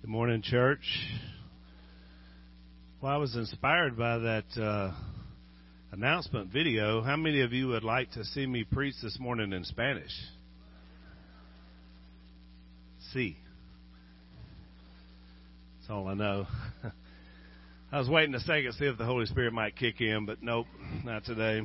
Good 0.00 0.08
morning, 0.08 0.40
church. 0.40 0.80
Well, 3.02 3.12
I 3.12 3.18
was 3.18 3.36
inspired 3.36 3.98
by 3.98 4.16
that 4.16 4.44
uh, 4.56 4.92
announcement 5.92 6.50
video. 6.50 7.02
How 7.02 7.16
many 7.16 7.42
of 7.42 7.52
you 7.52 7.68
would 7.68 7.84
like 7.84 8.10
to 8.12 8.24
see 8.24 8.46
me 8.46 8.64
preach 8.64 8.94
this 9.02 9.18
morning 9.20 9.52
in 9.52 9.62
Spanish? 9.64 10.10
See. 13.12 13.36
That's 15.78 15.90
all 15.90 16.08
I 16.08 16.14
know. 16.14 16.46
I 17.92 17.98
was 17.98 18.08
waiting 18.08 18.34
a 18.34 18.40
second 18.40 18.72
to 18.72 18.78
see 18.78 18.86
if 18.86 18.96
the 18.96 19.04
Holy 19.04 19.26
Spirit 19.26 19.52
might 19.52 19.76
kick 19.76 20.00
in, 20.00 20.24
but 20.24 20.42
nope, 20.42 20.66
not 21.04 21.26
today. 21.26 21.60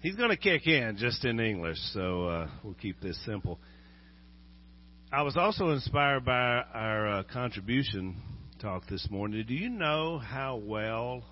He's 0.00 0.16
going 0.16 0.30
to 0.30 0.38
kick 0.38 0.66
in 0.66 0.96
just 0.96 1.22
in 1.26 1.38
English, 1.38 1.78
so 1.92 2.28
uh, 2.28 2.48
we'll 2.62 2.72
keep 2.80 2.98
this 3.02 3.22
simple. 3.26 3.58
I 5.14 5.22
was 5.22 5.36
also 5.36 5.70
inspired 5.70 6.24
by 6.24 6.64
our 6.74 7.06
uh, 7.06 7.22
contribution 7.32 8.16
talk 8.60 8.88
this 8.88 9.06
morning. 9.08 9.44
Do 9.46 9.54
you 9.54 9.68
know 9.68 10.18
how 10.18 10.56
well 10.56 11.22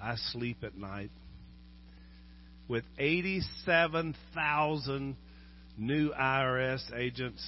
I 0.00 0.14
sleep 0.30 0.58
at 0.62 0.76
night? 0.76 1.10
With 2.68 2.84
87,000 3.00 5.16
new 5.76 6.12
IRS 6.12 6.96
agents, 6.96 7.44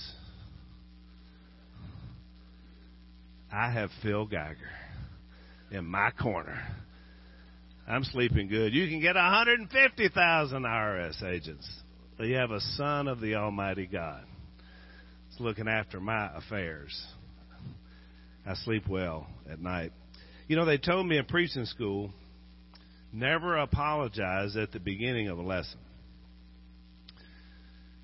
I 3.53 3.71
have 3.71 3.91
Phil 4.03 4.27
Geiger 4.27 4.59
in 5.71 5.85
my 5.85 6.11
corner. 6.21 6.61
I'm 7.87 8.03
sleeping 8.03 8.49
good. 8.49 8.75
You 8.75 8.89
can 8.89 9.01
get 9.01 9.15
150,000 9.15 10.63
IRS 10.65 11.23
agents. 11.23 11.71
You 12.19 12.35
have 12.35 12.51
a 12.51 12.61
son 12.61 13.07
of 13.07 13.21
the 13.21 13.37
Almighty 13.37 13.87
God 13.87 14.25
looking 15.41 15.69
after 15.69 16.01
my 16.01 16.37
affairs. 16.37 17.07
I 18.47 18.55
sleep 18.55 18.89
well 18.89 19.27
at 19.51 19.61
night. 19.61 19.93
You 20.49 20.57
know, 20.57 20.65
they 20.65 20.79
told 20.79 21.07
me 21.07 21.17
in 21.17 21.25
preaching 21.25 21.65
school 21.65 22.11
never 23.13 23.57
apologize 23.57 24.57
at 24.57 24.73
the 24.73 24.81
beginning 24.81 25.29
of 25.29 25.39
a 25.39 25.43
lesson. 25.43 25.79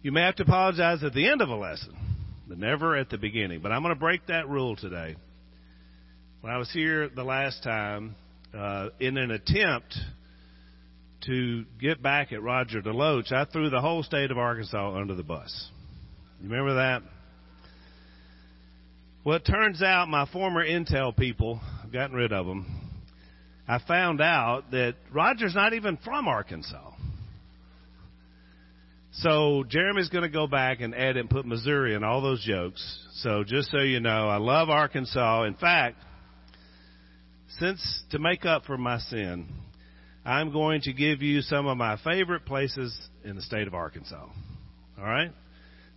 You 0.02 0.12
may 0.12 0.22
have 0.22 0.36
to 0.36 0.44
apologize 0.44 1.02
at 1.02 1.12
the 1.12 1.28
end 1.28 1.42
of 1.42 1.50
a 1.50 1.56
lesson, 1.56 1.94
but 2.48 2.58
never 2.58 2.96
at 2.96 3.10
the 3.10 3.18
beginning. 3.18 3.60
But 3.60 3.72
I'm 3.72 3.82
going 3.82 3.94
to 3.94 4.00
break 4.00 4.26
that 4.28 4.48
rule 4.48 4.76
today. 4.76 5.16
When 6.40 6.52
I 6.52 6.56
was 6.56 6.70
here 6.72 7.08
the 7.08 7.24
last 7.24 7.62
time, 7.62 8.14
uh, 8.56 8.88
in 8.98 9.18
an 9.18 9.30
attempt 9.30 9.94
to 11.26 11.64
get 11.78 12.02
back 12.02 12.32
at 12.32 12.42
Roger 12.42 12.80
DeLoach, 12.80 13.30
I 13.30 13.44
threw 13.44 13.68
the 13.68 13.80
whole 13.80 14.02
state 14.02 14.30
of 14.30 14.38
Arkansas 14.38 14.96
under 14.96 15.14
the 15.14 15.22
bus. 15.22 15.68
You 16.40 16.48
remember 16.48 16.74
that? 16.76 17.02
Well, 19.22 19.36
it 19.36 19.44
turns 19.44 19.82
out 19.82 20.08
my 20.08 20.26
former 20.32 20.66
Intel 20.66 21.14
people, 21.14 21.60
I've 21.84 21.92
gotten 21.92 22.16
rid 22.16 22.32
of 22.32 22.46
them, 22.46 22.90
I 23.68 23.78
found 23.86 24.22
out 24.22 24.70
that 24.70 24.94
Roger's 25.12 25.54
not 25.54 25.74
even 25.74 25.98
from 25.98 26.26
Arkansas. 26.26 26.92
So 29.12 29.64
Jeremy's 29.68 30.08
going 30.08 30.22
to 30.22 30.30
go 30.30 30.46
back 30.46 30.80
and 30.80 30.94
edit 30.94 31.18
and 31.18 31.28
put 31.28 31.44
Missouri 31.44 31.94
in 31.94 32.02
all 32.02 32.22
those 32.22 32.42
jokes. 32.42 32.82
So 33.16 33.44
just 33.44 33.70
so 33.70 33.80
you 33.80 34.00
know, 34.00 34.28
I 34.28 34.38
love 34.38 34.70
Arkansas. 34.70 35.44
In 35.44 35.54
fact, 35.54 35.96
since 37.58 38.02
to 38.12 38.18
make 38.18 38.46
up 38.46 38.64
for 38.64 38.78
my 38.78 38.98
sin, 38.98 39.48
I'm 40.24 40.50
going 40.50 40.80
to 40.82 40.94
give 40.94 41.20
you 41.20 41.42
some 41.42 41.66
of 41.66 41.76
my 41.76 41.98
favorite 42.02 42.46
places 42.46 42.96
in 43.22 43.36
the 43.36 43.42
state 43.42 43.66
of 43.66 43.74
Arkansas. 43.74 44.26
All 44.98 45.04
right? 45.04 45.32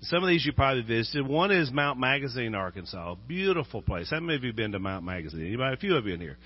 Some 0.04 0.22
of 0.22 0.28
these 0.28 0.46
you 0.46 0.52
probably 0.52 0.84
visited. 0.84 1.26
One 1.26 1.50
is 1.52 1.72
Mount 1.72 1.98
Magazine, 1.98 2.56
Arkansas. 2.56 3.16
Beautiful 3.26 3.82
place. 3.82 4.09
How 4.09 4.20
many 4.20 4.36
of 4.36 4.44
you 4.44 4.50
have 4.50 4.56
been 4.58 4.73
to 4.73 4.80
Mount 4.80 5.06
Magazine? 5.06 5.48
Anybody? 5.48 5.73
A 5.76 5.78
few 5.78 5.96
of 5.96 6.06
you 6.06 6.14
in 6.14 6.20
here. 6.20 6.38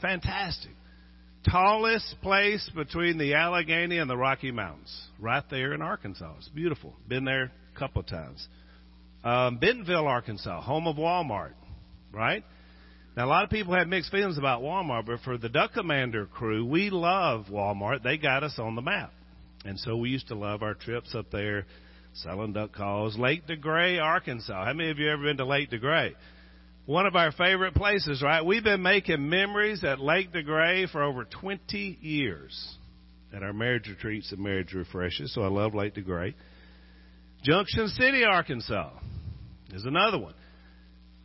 Fantastic. 0.00 0.70
Tallest 1.44 2.14
place 2.22 2.70
between 2.74 3.18
the 3.18 3.34
Allegheny 3.34 3.98
and 3.98 4.08
the 4.08 4.16
Rocky 4.16 4.50
Mountains. 4.50 4.90
Right 5.20 5.42
there 5.50 5.74
in 5.74 5.82
Arkansas. 5.82 6.32
It's 6.38 6.48
beautiful. 6.48 6.94
Been 7.06 7.26
there 7.26 7.52
a 7.74 7.78
couple 7.78 8.00
of 8.00 8.06
times. 8.06 8.48
Um, 9.22 9.58
Bentonville, 9.58 10.06
Arkansas. 10.06 10.62
Home 10.62 10.86
of 10.86 10.96
Walmart. 10.96 11.52
Right? 12.10 12.42
Now, 13.18 13.26
a 13.26 13.28
lot 13.28 13.44
of 13.44 13.50
people 13.50 13.74
have 13.74 13.86
mixed 13.86 14.12
feelings 14.12 14.38
about 14.38 14.62
Walmart, 14.62 15.04
but 15.04 15.20
for 15.20 15.36
the 15.36 15.50
Duck 15.50 15.74
Commander 15.74 16.24
crew, 16.24 16.64
we 16.64 16.88
love 16.88 17.46
Walmart. 17.50 18.02
They 18.02 18.16
got 18.16 18.42
us 18.42 18.58
on 18.58 18.76
the 18.76 18.82
map. 18.82 19.12
And 19.66 19.78
so 19.78 19.94
we 19.98 20.08
used 20.08 20.28
to 20.28 20.34
love 20.34 20.62
our 20.62 20.74
trips 20.74 21.14
up 21.14 21.30
there 21.30 21.66
selling 22.14 22.52
duck 22.52 22.72
calls. 22.72 23.18
Lake 23.18 23.46
DeGray, 23.46 24.00
Arkansas. 24.00 24.64
How 24.64 24.72
many 24.72 24.90
of 24.90 24.98
you 24.98 25.10
ever 25.10 25.22
been 25.22 25.36
to 25.38 25.44
Lake 25.44 25.70
DeGray? 25.70 26.14
One 26.86 27.06
of 27.06 27.16
our 27.16 27.32
favorite 27.32 27.74
places, 27.74 28.22
right? 28.22 28.44
We've 28.44 28.62
been 28.62 28.82
making 28.82 29.28
memories 29.28 29.82
at 29.84 30.00
Lake 30.00 30.32
DeGray 30.32 30.90
for 30.90 31.02
over 31.02 31.24
20 31.24 31.98
years 32.00 32.76
at 33.34 33.42
our 33.42 33.52
marriage 33.52 33.88
retreats 33.88 34.30
and 34.32 34.40
marriage 34.40 34.72
refreshes, 34.72 35.34
so 35.34 35.42
I 35.42 35.48
love 35.48 35.74
Lake 35.74 35.94
DeGray. 35.94 36.34
Junction 37.42 37.88
City, 37.88 38.24
Arkansas 38.24 38.90
is 39.72 39.84
another 39.84 40.18
one. 40.18 40.34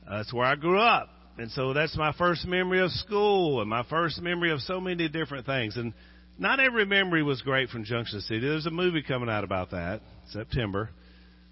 That's 0.10 0.34
where 0.34 0.46
I 0.46 0.56
grew 0.56 0.80
up. 0.80 1.10
And 1.38 1.52
so 1.52 1.74
that's 1.74 1.96
my 1.96 2.14
first 2.18 2.46
memory 2.46 2.82
of 2.82 2.92
school 2.92 3.62
and 3.62 3.70
my 3.70 3.84
first 3.90 4.22
memory 4.22 4.52
of 4.52 4.60
so 4.62 4.82
many 4.82 5.08
different 5.08 5.46
things. 5.46 5.78
And 5.78 5.94
not 6.40 6.60
every 6.60 6.86
memory 6.86 7.22
was 7.22 7.42
great 7.42 7.70
from 7.70 7.84
Junction 7.84 8.22
City. 8.22 8.40
There's 8.40 8.66
a 8.66 8.72
movie 8.72 9.04
coming 9.04 9.30
out 9.30 9.44
about 9.44 9.72
that. 9.72 10.02
September. 10.32 10.90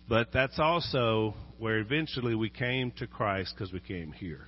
But 0.07 0.29
that's 0.33 0.57
also 0.57 1.33
where 1.59 1.79
eventually 1.79 2.33
we 2.35 2.49
came 2.49 2.91
to 2.97 3.07
Christ 3.07 3.53
because 3.53 3.73
we 3.73 3.81
came 3.81 4.13
here 4.13 4.47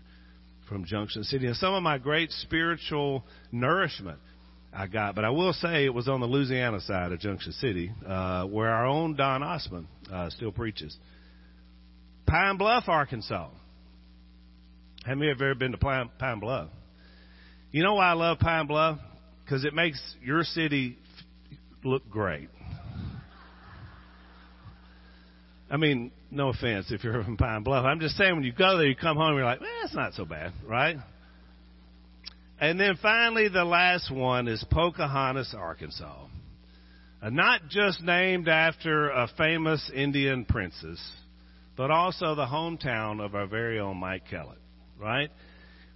from 0.69 0.85
Junction 0.85 1.23
City. 1.23 1.47
And 1.47 1.55
some 1.55 1.73
of 1.73 1.83
my 1.83 1.97
great 1.97 2.31
spiritual 2.31 3.25
nourishment 3.51 4.19
I 4.72 4.88
got, 4.88 5.16
but 5.16 5.25
I 5.25 5.31
will 5.31 5.53
say 5.53 5.85
it 5.85 5.94
was 5.94 6.07
on 6.07 6.19
the 6.19 6.28
Louisiana 6.28 6.79
side 6.79 7.11
of 7.11 7.19
Junction 7.19 7.51
City, 7.53 7.91
uh, 8.05 8.45
where 8.45 8.69
our 8.69 8.85
own 8.85 9.16
Don 9.16 9.41
Osman 9.41 9.88
uh, 10.11 10.29
still 10.29 10.51
preaches. 10.51 10.95
Pine 12.28 12.57
Bluff, 12.57 12.83
Arkansas. 12.88 13.49
Have 15.05 15.22
ever 15.22 15.55
been 15.55 15.72
to 15.72 15.78
Pine, 15.79 16.11
Pine 16.19 16.39
Bluff? 16.39 16.69
You 17.72 17.81
know 17.83 17.95
why 17.95 18.11
I 18.11 18.13
love 18.13 18.38
Pine 18.39 18.67
Bluff? 18.67 18.99
Because 19.49 19.65
it 19.65 19.73
makes 19.73 19.99
your 20.21 20.43
city 20.43 20.95
look 21.83 22.07
great. 22.07 22.49
I 25.71 25.77
mean, 25.77 26.11
no 26.29 26.49
offense 26.49 26.91
if 26.91 27.03
you're 27.03 27.23
from 27.23 27.35
Pine 27.35 27.63
Bluff. 27.63 27.83
I'm 27.83 27.99
just 27.99 28.15
saying 28.15 28.35
when 28.35 28.43
you 28.43 28.51
go 28.51 28.77
there, 28.77 28.85
you 28.85 28.95
come 28.95 29.17
home, 29.17 29.35
you're 29.35 29.45
like, 29.45 29.59
eh, 29.59 29.85
it's 29.85 29.95
not 29.95 30.13
so 30.13 30.23
bad, 30.23 30.53
right? 30.67 30.97
And 32.61 32.79
then 32.79 32.99
finally, 33.01 33.47
the 33.49 33.65
last 33.65 34.11
one 34.13 34.47
is 34.47 34.63
Pocahontas, 34.69 35.55
Arkansas. 35.57 36.27
Uh, 37.19 37.29
not 37.31 37.69
just 37.69 38.03
named 38.03 38.47
after 38.47 39.09
a 39.09 39.27
famous 39.35 39.89
Indian 39.95 40.45
princess, 40.45 41.01
but 41.75 41.89
also 41.89 42.35
the 42.35 42.45
hometown 42.45 43.19
of 43.19 43.33
our 43.33 43.47
very 43.47 43.79
own 43.79 43.97
Mike 43.97 44.25
Kellett, 44.29 44.59
right? 44.99 45.31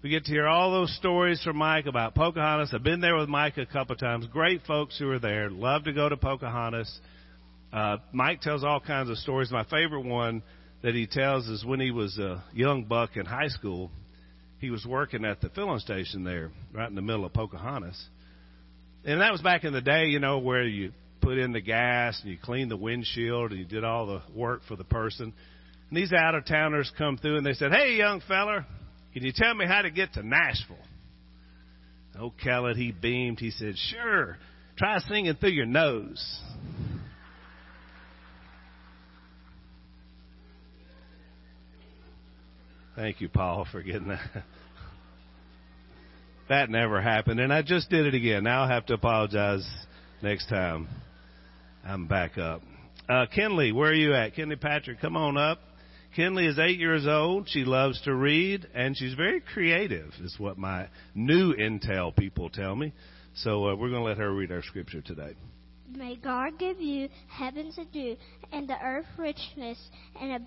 We 0.04 0.10
get 0.10 0.26
to 0.26 0.32
hear 0.32 0.48
all 0.48 0.70
those 0.70 0.94
stories 0.98 1.42
from 1.44 1.56
Mike 1.56 1.86
about 1.86 2.14
Pocahontas. 2.14 2.74
I've 2.74 2.84
been 2.84 3.00
there 3.00 3.16
with 3.16 3.30
Mike 3.30 3.58
a 3.58 3.66
couple 3.66 3.94
of 3.94 4.02
times. 4.02 4.28
Great 4.28 4.62
folks 4.68 5.00
who 5.00 5.10
are 5.10 5.18
there. 5.18 5.50
Love 5.50 5.86
to 5.86 5.94
go 5.94 6.10
to 6.10 6.18
Pocahontas. 6.18 7.00
Uh, 7.72 7.96
Mike 8.12 8.42
tells 8.42 8.66
all 8.66 8.82
kinds 8.82 9.10
of 9.10 9.18
stories. 9.20 9.50
My 9.50 9.64
favorite 9.64 10.04
one 10.04 10.44
that 10.82 10.94
he 10.94 11.08
tells 11.08 11.48
is 11.48 11.64
when 11.64 11.80
he 11.80 11.92
was 11.92 12.18
a 12.18 12.44
young 12.54 12.84
buck 12.84 13.16
in 13.16 13.26
high 13.26 13.48
school, 13.48 13.92
he 14.60 14.72
was 14.72 14.86
working 14.86 15.24
at 15.24 15.40
the 15.40 15.48
filling 15.48 15.80
station 15.80 16.26
there, 16.26 16.52
right 16.74 16.90
in 16.90 16.96
the 16.96 17.02
middle 17.02 17.24
of 17.24 17.32
Pocahontas. 17.32 18.06
And 19.06 19.22
that 19.22 19.32
was 19.32 19.42
back 19.42 19.64
in 19.64 19.72
the 19.72 19.80
day, 19.80 20.08
you 20.08 20.20
know, 20.20 20.40
where 20.40 20.66
you 20.66 20.92
put 21.22 21.38
in 21.38 21.54
the 21.54 21.62
gas 21.62 22.20
and 22.22 22.30
you 22.30 22.38
cleaned 22.44 22.70
the 22.70 22.76
windshield 22.76 23.52
and 23.52 23.60
you 23.62 23.66
did 23.66 23.86
all 23.86 24.06
the 24.08 24.22
work 24.36 24.64
for 24.68 24.76
the 24.76 24.84
person. 24.84 25.32
And 25.88 25.98
these 25.98 26.12
out 26.12 26.36
of 26.36 26.46
towners 26.46 26.92
come 26.98 27.18
through 27.18 27.38
and 27.38 27.46
they 27.46 27.54
said, 27.54 27.72
Hey, 27.72 27.96
young 27.96 28.22
feller, 28.28 28.66
can 29.14 29.24
you 29.24 29.32
tell 29.36 29.54
me 29.54 29.66
how 29.66 29.82
to 29.82 29.92
get 29.92 30.14
to 30.14 30.24
Nashville? 30.24 30.78
Oh, 32.20 32.32
Kellett, 32.44 32.78
he 32.78 32.92
beamed. 32.92 33.40
He 33.40 33.52
said, 33.52 33.76
Sure. 33.78 34.38
Try 34.78 35.00
singing 35.00 35.36
through 35.36 35.52
your 35.52 35.66
nose. 35.66 36.42
Thank 42.96 43.22
you, 43.22 43.30
Paul, 43.30 43.68
for 43.72 43.82
getting 43.82 44.10
that. 44.10 44.44
that 46.50 46.70
never 46.70 47.02
happened, 47.02 47.40
and 47.40 47.52
I 47.52 47.64
just 47.64 47.90
did 47.90 48.06
it 48.06 48.14
again. 48.14 48.44
Now 48.44 48.64
I'll 48.64 48.70
have 48.70 48.86
to 48.88 48.94
apologize 48.94 49.68
next 50.22 50.48
time. 50.48 50.88
I'm 51.84 52.08
back 52.08 52.38
up. 52.38 52.62
Uh, 53.10 53.26
Kinley, 53.34 53.72
where 53.72 53.90
are 53.90 53.96
you 53.96 54.14
at? 54.14 54.36
Kinley 54.36 54.56
Patrick, 54.56 55.02
come 55.02 55.18
on 55.18 55.38
up. 55.38 55.60
Kinley 56.16 56.46
is 56.46 56.60
eight 56.60 56.80
years 56.80 57.08
old. 57.08 57.50
She 57.50 57.66
loves 57.66 58.00
to 58.02 58.14
read, 58.14 58.68
and 58.74 58.96
she's 58.96 59.16
very 59.16 59.42
creative, 59.42 60.12
is 60.22 60.36
what 60.38 60.58
my 60.58 60.88
new 61.16 61.54
Intel 61.54 62.16
people 62.16 62.50
tell 62.50 62.76
me. 62.76 62.94
So 63.36 63.68
uh, 63.68 63.76
we're 63.76 63.90
going 63.90 64.04
to 64.04 64.08
let 64.08 64.18
her 64.18 64.32
read 64.34 64.52
our 64.52 64.62
scripture 64.62 65.02
today. 65.02 65.36
May 65.90 66.16
God 66.16 66.60
give 66.60 66.80
you 66.80 67.10
heavens 67.28 67.76
to 67.76 67.86
do, 67.86 68.16
and 68.52 68.68
the 68.68 68.78
earth 68.84 69.06
richness, 69.18 69.80
and 70.22 70.32
a 70.34 70.40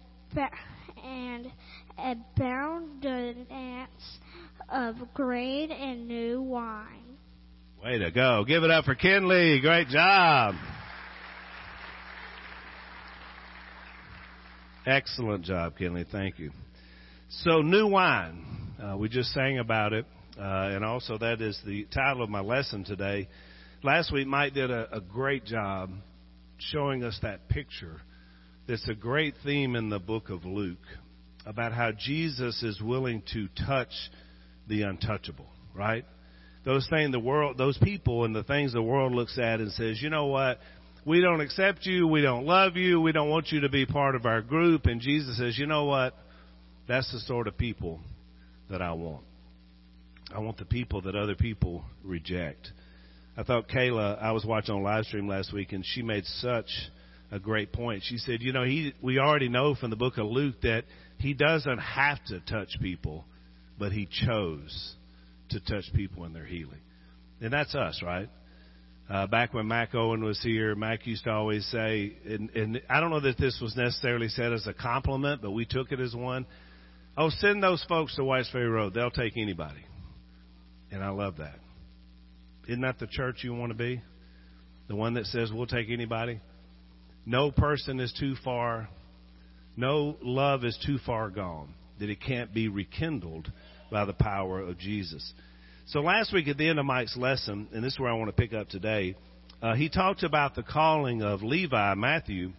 and 1.04 1.52
abundance 1.98 3.48
of 4.68 4.96
grain 5.14 5.70
and 5.70 6.08
new 6.08 6.42
wine. 6.42 7.16
Way 7.82 7.98
to 7.98 8.10
go. 8.10 8.44
Give 8.46 8.64
it 8.64 8.70
up 8.70 8.84
for 8.84 8.94
Kinley. 8.94 9.60
Great 9.60 9.88
job. 9.88 10.54
Excellent 14.86 15.44
job, 15.44 15.76
Kinley. 15.76 16.06
Thank 16.12 16.38
you. 16.38 16.52
So, 17.28 17.60
new 17.60 17.88
wine. 17.88 18.44
Uh, 18.80 18.96
we 18.96 19.08
just 19.08 19.32
sang 19.32 19.58
about 19.58 19.92
it, 19.92 20.06
uh, 20.38 20.42
and 20.42 20.84
also 20.84 21.18
that 21.18 21.40
is 21.40 21.60
the 21.66 21.86
title 21.92 22.22
of 22.22 22.30
my 22.30 22.40
lesson 22.40 22.84
today. 22.84 23.26
Last 23.82 24.12
week, 24.12 24.28
Mike 24.28 24.54
did 24.54 24.70
a, 24.70 24.98
a 24.98 25.00
great 25.00 25.44
job 25.44 25.90
showing 26.58 27.02
us 27.02 27.18
that 27.22 27.48
picture. 27.48 28.00
That's 28.68 28.88
a 28.88 28.94
great 28.94 29.34
theme 29.44 29.74
in 29.74 29.88
the 29.88 29.98
book 29.98 30.30
of 30.30 30.44
Luke 30.44 30.78
about 31.44 31.72
how 31.72 31.90
Jesus 31.90 32.62
is 32.62 32.80
willing 32.80 33.24
to 33.32 33.48
touch 33.66 33.92
the 34.68 34.82
untouchable, 34.82 35.48
right? 35.74 36.04
Those 36.64 36.86
things 36.88 37.10
the 37.10 37.18
world, 37.18 37.58
those 37.58 37.78
people 37.78 38.24
and 38.24 38.34
the 38.34 38.44
things 38.44 38.72
the 38.72 38.82
world 38.82 39.12
looks 39.12 39.36
at 39.36 39.58
and 39.58 39.72
says, 39.72 40.00
you 40.00 40.10
know 40.10 40.26
what? 40.26 40.60
We 41.06 41.20
don't 41.20 41.40
accept 41.40 41.86
you. 41.86 42.08
We 42.08 42.20
don't 42.20 42.46
love 42.46 42.76
you. 42.76 43.00
We 43.00 43.12
don't 43.12 43.30
want 43.30 43.52
you 43.52 43.60
to 43.60 43.68
be 43.68 43.86
part 43.86 44.16
of 44.16 44.26
our 44.26 44.42
group. 44.42 44.86
And 44.86 45.00
Jesus 45.00 45.38
says, 45.38 45.56
you 45.56 45.66
know 45.66 45.84
what? 45.84 46.14
That's 46.88 47.10
the 47.12 47.20
sort 47.20 47.46
of 47.46 47.56
people 47.56 48.00
that 48.68 48.82
I 48.82 48.92
want. 48.92 49.24
I 50.34 50.40
want 50.40 50.58
the 50.58 50.64
people 50.64 51.02
that 51.02 51.14
other 51.14 51.36
people 51.36 51.84
reject. 52.02 52.72
I 53.36 53.44
thought 53.44 53.68
Kayla, 53.68 54.20
I 54.20 54.32
was 54.32 54.44
watching 54.44 54.74
on 54.74 54.82
live 54.82 55.04
stream 55.04 55.28
last 55.28 55.52
week 55.52 55.72
and 55.72 55.84
she 55.86 56.02
made 56.02 56.24
such 56.24 56.66
a 57.30 57.38
great 57.38 57.72
point. 57.72 58.02
She 58.04 58.18
said, 58.18 58.42
you 58.42 58.52
know, 58.52 58.64
he, 58.64 58.92
we 59.00 59.20
already 59.20 59.48
know 59.48 59.76
from 59.76 59.90
the 59.90 59.96
book 59.96 60.18
of 60.18 60.26
Luke 60.26 60.56
that 60.62 60.84
he 61.18 61.34
doesn't 61.34 61.78
have 61.78 62.18
to 62.26 62.40
touch 62.40 62.70
people, 62.80 63.24
but 63.78 63.92
he 63.92 64.08
chose 64.26 64.94
to 65.50 65.60
touch 65.60 65.84
people 65.94 66.24
in 66.24 66.32
their 66.32 66.46
healing. 66.46 66.80
And 67.40 67.52
that's 67.52 67.76
us, 67.76 68.02
right? 68.02 68.28
Uh, 69.08 69.26
back 69.26 69.54
when 69.54 69.68
Mac 69.68 69.94
Owen 69.94 70.24
was 70.24 70.40
here, 70.42 70.74
Mac 70.74 71.06
used 71.06 71.24
to 71.24 71.30
always 71.30 71.64
say, 71.66 72.16
and, 72.24 72.50
and 72.50 72.82
I 72.90 73.00
don't 73.00 73.10
know 73.10 73.20
that 73.20 73.38
this 73.38 73.58
was 73.62 73.76
necessarily 73.76 74.28
said 74.28 74.52
as 74.52 74.66
a 74.66 74.74
compliment, 74.74 75.42
but 75.42 75.52
we 75.52 75.64
took 75.64 75.92
it 75.92 76.00
as 76.00 76.14
one. 76.14 76.44
Oh, 77.16 77.30
send 77.30 77.62
those 77.62 77.84
folks 77.88 78.16
to 78.16 78.24
Whites 78.24 78.50
Ferry 78.50 78.68
Road. 78.68 78.94
They'll 78.94 79.10
take 79.10 79.36
anybody. 79.36 79.84
And 80.90 81.04
I 81.04 81.10
love 81.10 81.36
that. 81.38 81.58
Isn't 82.68 82.80
that 82.80 82.98
the 82.98 83.06
church 83.06 83.44
you 83.44 83.54
want 83.54 83.70
to 83.70 83.78
be? 83.78 84.02
The 84.88 84.96
one 84.96 85.14
that 85.14 85.26
says 85.26 85.52
we'll 85.52 85.66
take 85.66 85.88
anybody? 85.88 86.40
No 87.24 87.50
person 87.52 88.00
is 88.00 88.12
too 88.18 88.34
far 88.44 88.88
no 89.76 90.16
love 90.22 90.64
is 90.64 90.78
too 90.86 90.98
far 91.04 91.28
gone, 91.28 91.74
that 92.00 92.08
it 92.08 92.20
can't 92.20 92.52
be 92.52 92.68
rekindled 92.68 93.52
by 93.90 94.06
the 94.06 94.14
power 94.14 94.60
of 94.60 94.78
Jesus. 94.78 95.32
So 95.90 96.00
last 96.00 96.32
week 96.32 96.48
at 96.48 96.58
the 96.58 96.68
end 96.68 96.80
of 96.80 96.84
Mike's 96.84 97.16
lesson, 97.16 97.68
and 97.72 97.84
this 97.84 97.92
is 97.92 98.00
where 98.00 98.10
I 98.10 98.14
want 98.14 98.28
to 98.28 98.32
pick 98.32 98.52
up 98.52 98.68
today, 98.68 99.14
uh, 99.62 99.76
he 99.76 99.88
talked 99.88 100.24
about 100.24 100.56
the 100.56 100.64
calling 100.64 101.22
of 101.22 101.44
Levi, 101.44 101.94
Matthew, 101.94 102.54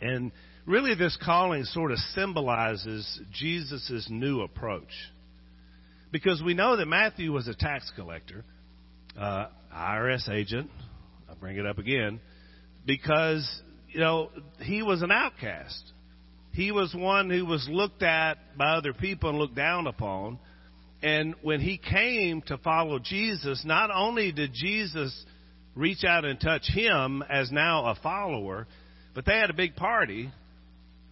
and 0.00 0.32
really 0.64 0.94
this 0.94 1.18
calling 1.22 1.64
sort 1.64 1.92
of 1.92 1.98
symbolizes 2.14 3.20
Jesus' 3.30 4.06
new 4.08 4.40
approach. 4.40 4.88
Because 6.12 6.42
we 6.42 6.54
know 6.54 6.78
that 6.78 6.86
Matthew 6.86 7.30
was 7.30 7.46
a 7.46 7.54
tax 7.54 7.92
collector, 7.94 8.42
uh, 9.18 9.48
IRS 9.70 10.30
agent, 10.30 10.70
I'll 11.28 11.36
bring 11.36 11.58
it 11.58 11.66
up 11.66 11.76
again, 11.76 12.20
because, 12.86 13.46
you 13.90 14.00
know, 14.00 14.30
he 14.60 14.82
was 14.82 15.02
an 15.02 15.12
outcast. 15.12 15.92
He 16.52 16.72
was 16.72 16.94
one 16.94 17.28
who 17.28 17.44
was 17.44 17.68
looked 17.70 18.02
at 18.02 18.56
by 18.56 18.76
other 18.76 18.94
people 18.94 19.28
and 19.28 19.38
looked 19.38 19.56
down 19.56 19.86
upon. 19.86 20.38
And 21.02 21.34
when 21.42 21.60
he 21.60 21.78
came 21.78 22.42
to 22.42 22.58
follow 22.58 22.98
Jesus, 22.98 23.62
not 23.64 23.90
only 23.94 24.32
did 24.32 24.52
Jesus 24.52 25.24
reach 25.74 26.04
out 26.04 26.24
and 26.24 26.38
touch 26.38 26.66
him 26.68 27.22
as 27.28 27.50
now 27.50 27.86
a 27.86 27.94
follower, 28.02 28.66
but 29.14 29.24
they 29.24 29.38
had 29.38 29.50
a 29.50 29.54
big 29.54 29.76
party 29.76 30.30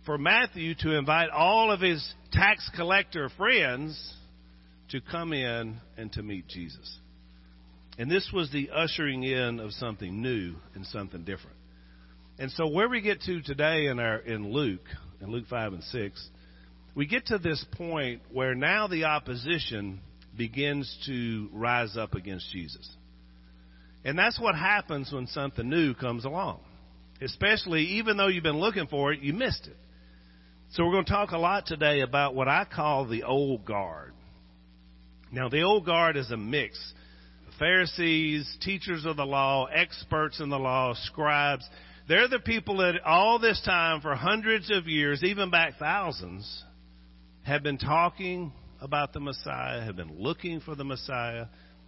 for 0.05 0.19
Matthew 0.19 0.75
to 0.81 0.97
invite 0.97 1.31
all 1.31 1.71
of 1.71 1.81
his 1.81 2.07
tax 2.33 2.71
collector 2.77 3.31
friends 3.37 4.15
to 4.91 5.01
come 5.01 5.33
in 5.33 5.77
and 5.97 6.13
to 6.13 6.23
meet 6.23 6.49
Jesus. 6.49 6.99
And 7.99 8.11
this 8.11 8.31
was 8.33 8.51
the 8.51 8.71
ushering 8.71 9.25
in 9.25 9.59
of 9.59 9.73
something 9.73 10.23
new 10.23 10.55
and 10.75 10.87
something 10.87 11.25
different. 11.25 11.57
And 12.39 12.51
so 12.53 12.69
where 12.69 12.89
we 12.89 13.01
get 13.01 13.23
to 13.23 13.43
today 13.43 13.87
in 13.87 13.99
our 13.99 14.19
in 14.19 14.53
Luke, 14.53 14.87
in 15.21 15.31
Luke 15.31 15.47
5 15.51 15.73
and 15.73 15.83
6, 15.83 16.29
we 16.99 17.07
get 17.07 17.27
to 17.27 17.39
this 17.39 17.65
point 17.77 18.21
where 18.33 18.57
now 18.57 18.89
the 18.89 19.05
opposition 19.05 20.01
begins 20.37 20.99
to 21.07 21.49
rise 21.53 21.97
up 21.97 22.17
against 22.17 22.51
Jesus. 22.51 22.91
And 24.05 24.19
that's 24.19 24.41
what 24.41 24.57
happens 24.57 25.13
when 25.13 25.29
something 25.29 25.69
new 25.69 25.95
comes 25.95 26.25
along. 26.25 26.59
Especially, 27.23 27.83
even 27.83 28.17
though 28.17 28.27
you've 28.27 28.43
been 28.43 28.59
looking 28.59 28.89
for 28.89 29.13
it, 29.13 29.21
you 29.21 29.33
missed 29.33 29.69
it. 29.69 29.77
So 30.73 30.85
we're 30.85 30.91
going 30.91 31.05
to 31.05 31.11
talk 31.13 31.31
a 31.31 31.39
lot 31.39 31.67
today 31.67 32.01
about 32.01 32.35
what 32.35 32.49
I 32.49 32.65
call 32.65 33.07
the 33.07 33.23
old 33.23 33.65
guard. 33.65 34.13
Now, 35.31 35.49
the 35.49 35.63
old 35.63 35.87
guard 35.87 36.17
is 36.17 36.33
a 36.33 36.37
mix. 36.37 36.95
Pharisees, 37.61 38.59
teachers 38.61 39.05
of 39.05 39.17
the 39.17 39.25
law, 39.25 39.67
experts 39.67 40.41
in 40.41 40.49
the 40.49 40.59
law, 40.59 40.95
scribes, 41.05 41.65
they're 42.09 42.27
the 42.27 42.41
people 42.41 42.79
that 42.79 42.95
all 43.05 43.39
this 43.39 43.63
time, 43.65 44.01
for 44.01 44.17
hundreds 44.17 44.69
of 44.73 44.89
years, 44.89 45.23
even 45.23 45.49
back 45.51 45.75
thousands, 45.79 46.65
have 47.43 47.63
been 47.63 47.79
talking 47.79 48.53
about 48.81 49.13
the 49.13 49.21
Messiah, 49.21 49.83
have 49.83 49.97
been 49.97 50.19
looking 50.19 50.61
for 50.61 50.75
the 50.75 50.85
Messiah, 50.85 51.47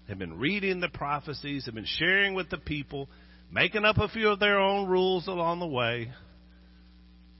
have 0.08 0.18
been 0.18 0.38
reading 0.38 0.80
the 0.80 0.88
prophecies, 0.88 1.66
have 1.66 1.74
been 1.74 1.86
sharing 1.86 2.34
with 2.34 2.50
the 2.50 2.58
people, 2.58 3.08
making 3.50 3.84
up 3.84 3.98
a 3.98 4.08
few 4.08 4.28
of 4.28 4.40
their 4.40 4.58
own 4.58 4.88
rules 4.88 5.26
along 5.28 5.60
the 5.60 5.66
way. 5.66 6.10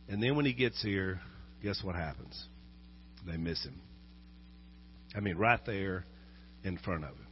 And 0.08 0.22
then 0.22 0.36
when 0.36 0.44
he 0.44 0.52
gets 0.52 0.82
here, 0.82 1.20
guess 1.62 1.82
what 1.82 1.94
happens? 1.94 2.46
They 3.26 3.36
miss 3.36 3.62
him. 3.64 3.80
I 5.14 5.20
mean, 5.20 5.36
right 5.36 5.60
there 5.66 6.04
in 6.64 6.78
front 6.78 7.04
of 7.04 7.10
him. 7.10 7.26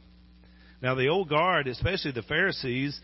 Now, 0.81 0.95
the 0.95 1.07
old 1.07 1.29
guard, 1.29 1.67
especially 1.67 2.11
the 2.11 2.21
Pharisees, 2.23 2.99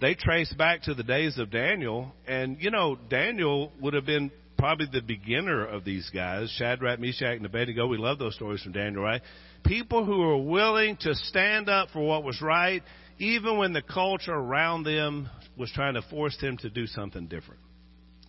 they 0.00 0.14
trace 0.14 0.52
back 0.52 0.82
to 0.82 0.94
the 0.94 1.02
days 1.02 1.38
of 1.38 1.50
Daniel, 1.50 2.12
and 2.26 2.56
you 2.60 2.70
know, 2.70 2.96
Daniel 3.08 3.72
would 3.80 3.94
have 3.94 4.06
been 4.06 4.30
probably 4.56 4.86
the 4.92 5.02
beginner 5.02 5.64
of 5.64 5.84
these 5.84 6.10
guys 6.12 6.50
Shadrach, 6.58 6.98
Meshach, 7.00 7.36
and 7.36 7.46
Abednego. 7.46 7.86
We 7.86 7.98
love 7.98 8.18
those 8.18 8.34
stories 8.34 8.62
from 8.62 8.72
Daniel, 8.72 9.02
right? 9.02 9.22
People 9.64 10.04
who 10.04 10.18
were 10.18 10.42
willing 10.42 10.96
to 11.00 11.14
stand 11.14 11.68
up 11.68 11.90
for 11.92 12.06
what 12.06 12.24
was 12.24 12.40
right, 12.40 12.82
even 13.18 13.58
when 13.58 13.72
the 13.72 13.82
culture 13.82 14.34
around 14.34 14.84
them 14.84 15.28
was 15.56 15.70
trying 15.72 15.94
to 15.94 16.02
force 16.02 16.36
them 16.40 16.56
to 16.58 16.70
do 16.70 16.86
something 16.86 17.26
different. 17.26 17.60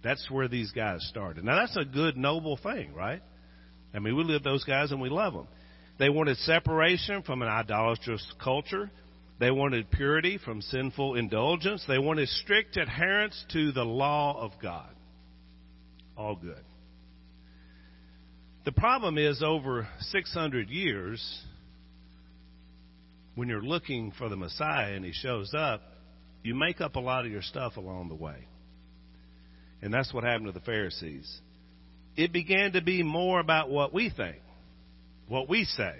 That's 0.04 0.30
where 0.30 0.48
these 0.48 0.72
guys 0.72 1.06
started. 1.10 1.44
Now, 1.44 1.56
that's 1.56 1.76
a 1.76 1.86
good, 1.86 2.18
noble 2.18 2.58
thing, 2.58 2.94
right? 2.94 3.22
I 3.94 4.00
mean, 4.00 4.16
we 4.16 4.24
live 4.24 4.44
those 4.44 4.64
guys 4.64 4.92
and 4.92 5.02
we 5.02 5.10
love 5.10 5.34
them. 5.34 5.48
They 6.00 6.10
wanted 6.10 6.38
separation 6.38 7.24
from 7.24 7.42
an 7.42 7.48
idolatrous 7.48 8.26
culture. 8.42 8.92
They 9.40 9.52
wanted 9.52 9.92
purity 9.92 10.38
from 10.38 10.62
sinful 10.62 11.16
indulgence. 11.16 11.84
They 11.88 11.98
wanted 11.98 12.30
strict 12.30 12.78
adherence 12.78 13.44
to 13.54 13.72
the 13.72 13.84
law 13.84 14.40
of 14.40 14.52
God. 14.62 14.90
All 16.18 16.36
good. 16.36 16.64
The 18.66 18.72
problem 18.72 19.18
is, 19.18 19.42
over 19.46 19.88
600 20.00 20.70
years, 20.70 21.46
when 23.36 23.48
you're 23.48 23.62
looking 23.62 24.12
for 24.18 24.28
the 24.28 24.36
Messiah 24.36 24.94
and 24.94 25.06
he 25.06 25.14
shows 25.14 25.54
up, 25.56 25.82
you 26.44 26.56
make 26.56 26.82
up 26.82 26.96
a 26.96 27.00
lot 27.00 27.26
of 27.26 27.32
your 27.32 27.44
stuff 27.44 27.78
along 27.78 28.10
the 28.10 28.16
way. 28.16 28.48
And 29.82 29.94
that's 29.94 30.12
what 30.14 30.24
happened 30.24 30.48
to 30.48 30.52
the 30.52 30.66
Pharisees. 30.66 31.40
It 32.16 32.34
began 32.34 32.72
to 32.72 32.82
be 32.82 33.04
more 33.04 33.40
about 33.40 33.70
what 33.70 33.94
we 33.94 34.10
think, 34.10 34.38
what 35.28 35.48
we 35.48 35.66
say, 35.66 35.94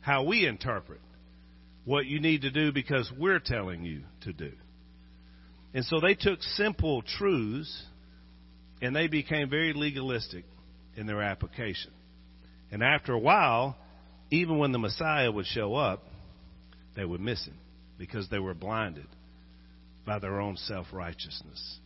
how 0.00 0.24
we 0.24 0.46
interpret 0.46 1.00
what 1.84 2.06
you 2.06 2.18
need 2.18 2.42
to 2.42 2.50
do 2.50 2.72
because 2.72 3.12
we're 3.18 3.40
telling 3.40 3.84
you 3.84 4.02
to 4.22 4.32
do. 4.32 4.52
And 5.74 5.84
so 5.84 6.00
they 6.00 6.14
took 6.14 6.40
simple 6.42 7.02
truths 7.02 7.84
and 8.80 8.94
they 8.94 9.08
became 9.08 9.48
very 9.48 9.72
legalistic 9.72 10.44
in 10.96 11.06
their 11.06 11.22
application. 11.22 11.90
And 12.70 12.82
after 12.82 13.12
a 13.12 13.18
while, 13.18 13.76
even 14.30 14.58
when 14.58 14.72
the 14.72 14.78
Messiah 14.78 15.30
would 15.30 15.46
show 15.46 15.74
up, 15.74 16.02
they 16.96 17.04
would 17.04 17.20
miss 17.20 17.44
him 17.44 17.58
because 17.98 18.28
they 18.28 18.38
were 18.38 18.54
blinded 18.54 19.06
by 20.06 20.18
their 20.18 20.40
own 20.40 20.56
self 20.56 20.86
righteousness. 20.92 21.78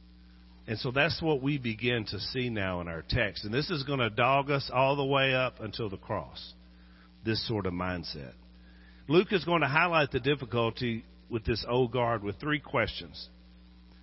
And 0.66 0.78
so 0.78 0.90
that's 0.90 1.22
what 1.22 1.42
we 1.42 1.56
begin 1.56 2.04
to 2.06 2.20
see 2.20 2.50
now 2.50 2.82
in 2.82 2.88
our 2.88 3.02
text. 3.08 3.44
And 3.44 3.54
this 3.54 3.70
is 3.70 3.84
going 3.84 4.00
to 4.00 4.10
dog 4.10 4.50
us 4.50 4.70
all 4.72 4.96
the 4.96 5.04
way 5.04 5.34
up 5.34 5.60
until 5.60 5.88
the 5.88 5.96
cross. 5.96 6.52
This 7.24 7.46
sort 7.48 7.64
of 7.66 7.72
mindset. 7.72 8.32
Luke 9.08 9.32
is 9.32 9.44
going 9.44 9.62
to 9.62 9.66
highlight 9.66 10.10
the 10.10 10.20
difficulty 10.20 11.04
with 11.30 11.44
this 11.44 11.64
old 11.66 11.92
guard 11.92 12.22
with 12.22 12.38
three 12.38 12.60
questions. 12.60 13.28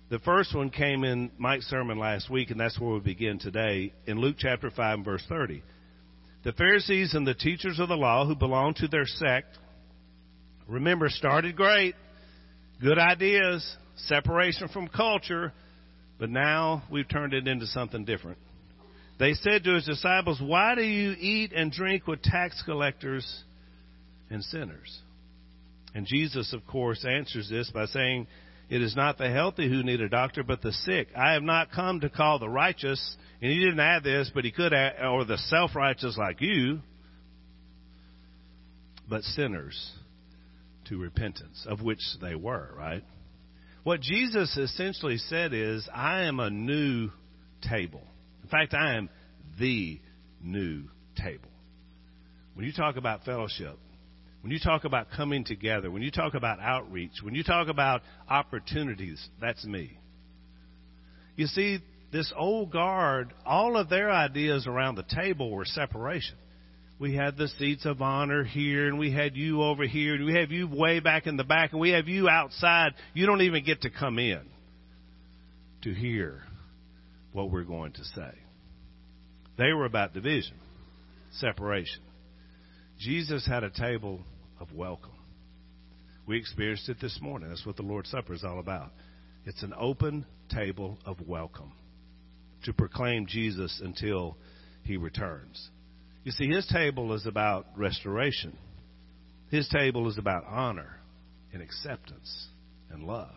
The 0.08 0.20
first 0.20 0.54
one 0.54 0.70
came 0.70 1.02
in 1.02 1.32
Mike's 1.36 1.66
sermon 1.66 1.98
last 1.98 2.30
week, 2.30 2.52
and 2.52 2.60
that's 2.60 2.78
where 2.78 2.94
we 2.94 3.00
begin 3.00 3.40
today 3.40 3.92
in 4.06 4.20
Luke 4.20 4.36
chapter 4.38 4.70
5 4.70 4.94
and 4.98 5.04
verse 5.04 5.24
30. 5.28 5.64
The 6.44 6.52
Pharisees 6.52 7.14
and 7.14 7.26
the 7.26 7.34
teachers 7.34 7.80
of 7.80 7.88
the 7.88 7.96
law 7.96 8.24
who 8.24 8.36
belonged 8.36 8.76
to 8.76 8.86
their 8.86 9.04
sect, 9.04 9.58
remember, 10.68 11.08
started 11.08 11.56
great, 11.56 11.96
good 12.80 13.00
ideas, 13.00 13.68
separation 13.96 14.68
from 14.68 14.86
culture, 14.86 15.52
but 16.20 16.30
now 16.30 16.84
we've 16.88 17.08
turned 17.08 17.34
it 17.34 17.48
into 17.48 17.66
something 17.66 18.04
different. 18.04 18.38
They 19.18 19.32
said 19.32 19.64
to 19.64 19.74
his 19.74 19.86
disciples, 19.86 20.40
Why 20.40 20.76
do 20.76 20.82
you 20.82 21.16
eat 21.18 21.52
and 21.52 21.72
drink 21.72 22.06
with 22.06 22.22
tax 22.22 22.62
collectors 22.64 23.42
and 24.30 24.44
sinners? 24.44 25.00
And 25.96 26.06
Jesus, 26.06 26.52
of 26.52 26.64
course, 26.64 27.04
answers 27.04 27.48
this 27.50 27.72
by 27.72 27.86
saying, 27.86 28.28
It 28.68 28.82
is 28.82 28.96
not 28.96 29.16
the 29.16 29.30
healthy 29.30 29.68
who 29.68 29.82
need 29.82 30.00
a 30.00 30.08
doctor, 30.08 30.42
but 30.42 30.60
the 30.60 30.72
sick. 30.72 31.08
I 31.16 31.32
have 31.32 31.42
not 31.42 31.70
come 31.70 32.00
to 32.00 32.10
call 32.10 32.38
the 32.38 32.48
righteous, 32.48 33.16
and 33.40 33.50
he 33.50 33.60
didn't 33.60 33.80
add 33.80 34.02
this, 34.02 34.30
but 34.34 34.44
he 34.44 34.50
could 34.50 34.72
add, 34.72 35.04
or 35.04 35.24
the 35.24 35.38
self 35.38 35.76
righteous 35.76 36.16
like 36.18 36.40
you, 36.40 36.80
but 39.08 39.22
sinners 39.22 39.92
to 40.86 40.98
repentance, 40.98 41.64
of 41.68 41.80
which 41.80 42.00
they 42.20 42.34
were, 42.34 42.70
right? 42.76 43.04
What 43.84 44.00
Jesus 44.00 44.56
essentially 44.56 45.18
said 45.18 45.52
is, 45.52 45.88
I 45.94 46.22
am 46.22 46.40
a 46.40 46.50
new 46.50 47.10
table. 47.68 48.02
In 48.42 48.48
fact, 48.48 48.74
I 48.74 48.96
am 48.96 49.08
the 49.60 50.00
new 50.42 50.84
table. 51.16 51.48
When 52.54 52.66
you 52.66 52.72
talk 52.72 52.96
about 52.96 53.24
fellowship, 53.24 53.78
when 54.42 54.52
you 54.52 54.58
talk 54.58 54.84
about 54.84 55.08
coming 55.10 55.44
together, 55.44 55.90
when 55.90 56.02
you 56.02 56.10
talk 56.10 56.34
about 56.34 56.60
outreach, 56.60 57.12
when 57.22 57.34
you 57.34 57.42
talk 57.42 57.68
about 57.68 58.02
opportunities, 58.28 59.26
that's 59.40 59.64
me. 59.64 59.98
You 61.36 61.46
see, 61.46 61.80
this 62.12 62.32
old 62.36 62.70
guard, 62.70 63.32
all 63.44 63.76
of 63.76 63.88
their 63.88 64.10
ideas 64.10 64.66
around 64.66 64.94
the 64.94 65.04
table 65.04 65.50
were 65.50 65.64
separation 65.64 66.36
we 66.98 67.14
had 67.14 67.36
the 67.36 67.48
seats 67.48 67.84
of 67.84 68.00
honor 68.00 68.42
here, 68.42 68.88
and 68.88 68.98
we 68.98 69.12
had 69.12 69.36
you 69.36 69.62
over 69.62 69.86
here, 69.86 70.14
and 70.14 70.24
we 70.24 70.34
have 70.34 70.50
you 70.50 70.66
way 70.66 71.00
back 71.00 71.26
in 71.26 71.36
the 71.36 71.44
back, 71.44 71.72
and 71.72 71.80
we 71.80 71.90
have 71.90 72.08
you 72.08 72.28
outside. 72.28 72.94
You 73.12 73.26
don't 73.26 73.42
even 73.42 73.64
get 73.64 73.82
to 73.82 73.90
come 73.90 74.18
in 74.18 74.40
to 75.82 75.92
hear 75.92 76.42
what 77.32 77.50
we're 77.50 77.64
going 77.64 77.92
to 77.92 78.04
say. 78.04 78.32
They 79.58 79.72
were 79.74 79.84
about 79.84 80.14
division, 80.14 80.56
separation. 81.32 82.02
Jesus 82.98 83.46
had 83.46 83.62
a 83.62 83.70
table 83.70 84.20
of 84.60 84.72
welcome. 84.72 85.12
We 86.26 86.38
experienced 86.38 86.88
it 86.88 86.96
this 87.00 87.18
morning. 87.20 87.48
That's 87.50 87.66
what 87.66 87.76
the 87.76 87.82
Lord's 87.82 88.10
Supper 88.10 88.32
is 88.32 88.42
all 88.42 88.58
about. 88.58 88.90
It's 89.44 89.62
an 89.62 89.74
open 89.78 90.26
table 90.48 90.98
of 91.04 91.20
welcome 91.26 91.72
to 92.64 92.72
proclaim 92.72 93.26
Jesus 93.26 93.80
until 93.84 94.36
he 94.82 94.96
returns. 94.96 95.70
You 96.24 96.32
see, 96.32 96.48
his 96.48 96.66
table 96.66 97.12
is 97.12 97.26
about 97.26 97.66
restoration. 97.76 98.58
His 99.50 99.68
table 99.68 100.08
is 100.08 100.18
about 100.18 100.44
honor 100.46 100.98
and 101.52 101.62
acceptance 101.62 102.48
and 102.90 103.04
love. 103.04 103.30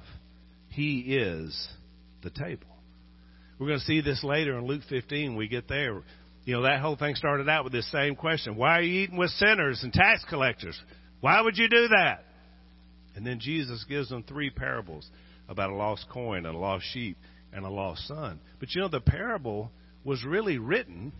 He 0.69 0.99
is 0.99 1.67
the 2.23 2.31
table. 2.31 2.67
We're 3.59 3.67
going 3.67 3.79
to 3.79 3.85
see 3.85 4.01
this 4.01 4.23
later 4.23 4.57
in 4.57 4.65
Luke 4.65 4.81
15. 4.89 5.35
We 5.35 5.47
get 5.47 5.67
there. 5.67 6.01
You 6.49 6.55
know, 6.55 6.61
that 6.63 6.81
whole 6.81 6.95
thing 6.95 7.13
started 7.13 7.47
out 7.47 7.63
with 7.63 7.73
this 7.73 7.91
same 7.91 8.15
question 8.15 8.55
Why 8.55 8.79
are 8.79 8.81
you 8.81 9.01
eating 9.01 9.17
with 9.17 9.29
sinners 9.29 9.81
and 9.83 9.93
tax 9.93 10.25
collectors? 10.27 10.81
Why 11.21 11.41
would 11.41 11.59
you 11.59 11.69
do 11.69 11.89
that? 11.89 12.23
And 13.15 13.23
then 13.23 13.39
Jesus 13.39 13.85
gives 13.87 14.09
them 14.09 14.23
three 14.23 14.49
parables 14.49 15.07
about 15.47 15.69
a 15.69 15.75
lost 15.75 16.07
coin, 16.11 16.47
a 16.47 16.51
lost 16.51 16.85
sheep, 16.91 17.17
and 17.53 17.67
a 17.67 17.69
lost 17.69 18.07
son. 18.07 18.39
But 18.59 18.73
you 18.73 18.81
know, 18.81 18.87
the 18.87 18.99
parable 18.99 19.69
was 20.03 20.23
really 20.25 20.57
written 20.57 21.13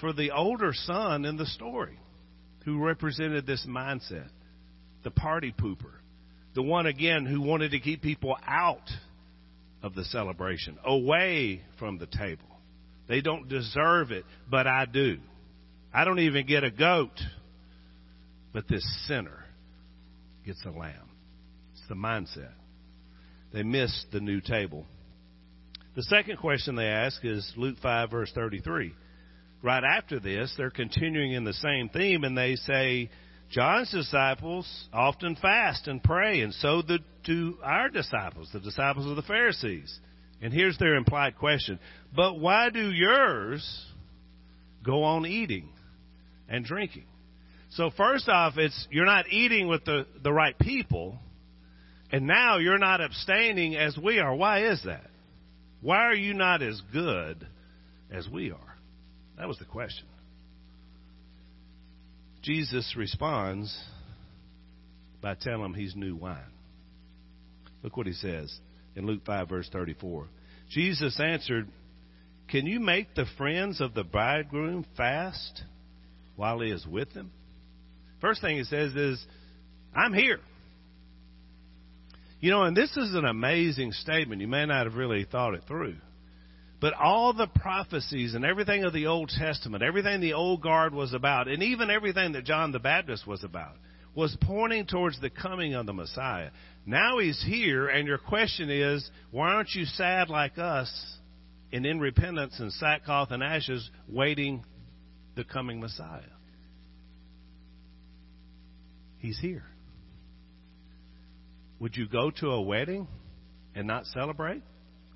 for 0.00 0.14
the 0.14 0.30
older 0.30 0.72
son 0.72 1.26
in 1.26 1.36
the 1.36 1.44
story 1.44 1.98
who 2.64 2.82
represented 2.82 3.46
this 3.46 3.66
mindset 3.68 4.30
the 5.04 5.10
party 5.10 5.54
pooper, 5.60 5.92
the 6.54 6.62
one 6.62 6.86
again 6.86 7.26
who 7.26 7.42
wanted 7.42 7.72
to 7.72 7.80
keep 7.80 8.00
people 8.00 8.34
out 8.46 8.88
of 9.82 9.94
the 9.94 10.06
celebration, 10.06 10.78
away 10.86 11.60
from 11.78 11.98
the 11.98 12.06
table. 12.06 12.55
They 13.08 13.20
don't 13.20 13.48
deserve 13.48 14.10
it, 14.10 14.24
but 14.50 14.66
I 14.66 14.86
do. 14.86 15.18
I 15.92 16.04
don't 16.04 16.18
even 16.18 16.46
get 16.46 16.64
a 16.64 16.70
goat, 16.70 17.18
but 18.52 18.68
this 18.68 18.84
sinner 19.06 19.44
gets 20.44 20.64
a 20.64 20.70
lamb. 20.70 21.10
It's 21.72 21.88
the 21.88 21.94
mindset. 21.94 22.52
They 23.52 23.62
missed 23.62 24.06
the 24.12 24.20
new 24.20 24.40
table. 24.40 24.86
The 25.94 26.02
second 26.02 26.38
question 26.38 26.76
they 26.76 26.88
ask 26.88 27.24
is 27.24 27.50
Luke 27.56 27.78
5, 27.80 28.10
verse 28.10 28.30
33 28.34 28.92
right 29.62 29.84
after 29.84 30.20
this, 30.20 30.54
they're 30.56 30.70
continuing 30.70 31.32
in 31.32 31.44
the 31.44 31.52
same 31.52 31.88
theme, 31.88 32.24
and 32.24 32.36
they 32.36 32.56
say, 32.56 33.10
John's 33.50 33.90
disciples 33.90 34.66
often 34.92 35.36
fast 35.36 35.88
and 35.88 36.02
pray, 36.02 36.40
and 36.40 36.54
so 36.54 36.82
do 37.24 37.58
our 37.62 37.88
disciples, 37.88 38.50
the 38.52 38.60
disciples 38.60 39.06
of 39.08 39.16
the 39.16 39.22
Pharisees. 39.22 39.98
And 40.40 40.52
here's 40.52 40.78
their 40.78 40.96
implied 40.96 41.36
question 41.36 41.78
But 42.14 42.38
why 42.38 42.70
do 42.70 42.90
yours 42.90 43.84
go 44.84 45.04
on 45.04 45.26
eating 45.26 45.68
and 46.48 46.64
drinking? 46.64 47.06
So, 47.70 47.90
first 47.96 48.28
off, 48.28 48.54
it's 48.56 48.86
you're 48.90 49.06
not 49.06 49.26
eating 49.30 49.68
with 49.68 49.84
the, 49.84 50.06
the 50.22 50.32
right 50.32 50.58
people, 50.58 51.18
and 52.10 52.26
now 52.26 52.58
you're 52.58 52.78
not 52.78 53.00
abstaining 53.00 53.76
as 53.76 53.96
we 53.98 54.18
are. 54.18 54.34
Why 54.34 54.70
is 54.70 54.82
that? 54.84 55.10
Why 55.80 55.98
are 55.98 56.14
you 56.14 56.34
not 56.34 56.62
as 56.62 56.80
good 56.92 57.46
as 58.10 58.28
we 58.28 58.50
are? 58.50 58.76
That 59.38 59.48
was 59.48 59.58
the 59.58 59.64
question. 59.64 60.06
Jesus 62.42 62.94
responds 62.96 63.76
by 65.20 65.34
telling 65.34 65.64
him 65.64 65.74
he's 65.74 65.96
new 65.96 66.14
wine. 66.14 66.38
Look 67.82 67.96
what 67.96 68.06
he 68.06 68.12
says 68.12 68.56
in 68.96 69.06
Luke 69.06 69.22
5, 69.24 69.48
verse 69.48 69.68
34. 69.70 70.26
Jesus 70.70 71.20
answered, 71.20 71.68
Can 72.48 72.66
you 72.66 72.80
make 72.80 73.14
the 73.14 73.26
friends 73.36 73.80
of 73.80 73.94
the 73.94 74.02
bridegroom 74.02 74.84
fast 74.96 75.62
while 76.34 76.60
he 76.60 76.70
is 76.70 76.84
with 76.86 77.12
them? 77.12 77.30
First 78.20 78.40
thing 78.40 78.56
he 78.56 78.64
says 78.64 78.94
is, 78.94 79.24
I'm 79.94 80.12
here. 80.12 80.40
You 82.40 82.50
know, 82.50 82.64
and 82.64 82.76
this 82.76 82.96
is 82.96 83.14
an 83.14 83.24
amazing 83.24 83.92
statement. 83.92 84.40
You 84.40 84.48
may 84.48 84.66
not 84.66 84.86
have 84.86 84.96
really 84.96 85.24
thought 85.24 85.54
it 85.54 85.62
through. 85.68 85.96
But 86.80 86.92
all 86.94 87.32
the 87.32 87.46
prophecies 87.46 88.34
and 88.34 88.44
everything 88.44 88.84
of 88.84 88.92
the 88.92 89.06
Old 89.06 89.30
Testament, 89.30 89.82
everything 89.82 90.20
the 90.20 90.34
old 90.34 90.62
guard 90.62 90.92
was 90.92 91.14
about, 91.14 91.48
and 91.48 91.62
even 91.62 91.90
everything 91.90 92.32
that 92.32 92.44
John 92.44 92.72
the 92.72 92.78
Baptist 92.78 93.26
was 93.26 93.42
about, 93.44 93.76
was 94.16 94.36
pointing 94.40 94.86
towards 94.86 95.20
the 95.20 95.30
coming 95.30 95.74
of 95.74 95.84
the 95.84 95.92
Messiah. 95.92 96.50
Now 96.86 97.18
he's 97.18 97.40
here, 97.46 97.86
and 97.86 98.08
your 98.08 98.18
question 98.18 98.70
is, 98.70 99.08
why 99.30 99.50
aren't 99.50 99.74
you 99.74 99.84
sad 99.84 100.30
like 100.30 100.56
us 100.56 100.90
and 101.70 101.84
in 101.84 102.00
repentance 102.00 102.58
and 102.58 102.72
sackcloth 102.72 103.30
and 103.30 103.42
ashes 103.42 103.88
waiting 104.08 104.64
the 105.36 105.44
coming 105.44 105.80
Messiah? 105.80 106.22
He's 109.18 109.38
here. 109.38 109.64
Would 111.78 111.94
you 111.94 112.08
go 112.08 112.30
to 112.40 112.52
a 112.52 112.62
wedding 112.62 113.06
and 113.74 113.86
not 113.86 114.06
celebrate? 114.06 114.62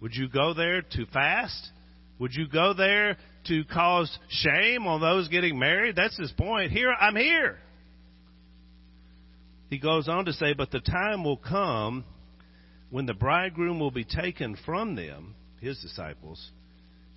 Would 0.02 0.14
you 0.14 0.28
go 0.28 0.52
there 0.52 0.82
to 0.82 1.06
fast? 1.06 1.70
Would 2.18 2.34
you 2.34 2.46
go 2.48 2.74
there 2.74 3.16
to 3.46 3.64
cause 3.64 4.14
shame 4.28 4.86
on 4.86 5.00
those 5.00 5.28
getting 5.28 5.58
married? 5.58 5.96
That's 5.96 6.18
his 6.18 6.32
point. 6.32 6.70
Here, 6.70 6.92
I'm 6.92 7.16
here. 7.16 7.58
He 9.70 9.78
goes 9.78 10.08
on 10.08 10.24
to 10.24 10.32
say, 10.32 10.52
But 10.52 10.72
the 10.72 10.80
time 10.80 11.24
will 11.24 11.36
come 11.36 12.04
when 12.90 13.06
the 13.06 13.14
bridegroom 13.14 13.78
will 13.78 13.92
be 13.92 14.04
taken 14.04 14.56
from 14.66 14.96
them, 14.96 15.36
his 15.60 15.78
disciples. 15.80 16.50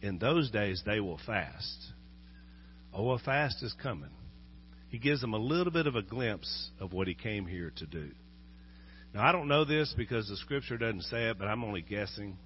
In 0.01 0.19
those 0.19 0.51
days 0.51 0.83
they 0.86 1.00
will 1.00 1.19
fast. 1.25 1.77
Oh, 2.93 3.10
a 3.10 3.19
fast 3.19 3.63
is 3.63 3.75
coming. 3.81 4.12
He 4.89 5.00
gives 5.00 5.19
them 5.19 5.33
a 5.33 5.39
little 5.39 5.74
bit 5.74 5.88
of 5.88 5.95
a 5.95 6.03
glimpse 6.03 6.69
of 6.79 6.93
what 6.93 7.07
he 7.07 7.15
came 7.15 7.48
here 7.48 7.74
to 7.77 7.88
do. 7.88 8.12
Now, 9.15 9.27
I 9.27 9.31
don't 9.31 9.48
know 9.48 9.65
this 9.65 9.93
because 9.98 10.27
the 10.27 10.38
scripture 10.38 10.77
doesn't 10.77 11.03
say 11.03 11.29
it, 11.29 11.39
but 11.39 11.48
I'm 11.48 11.63
only 11.63 11.81
guessing 11.81 12.38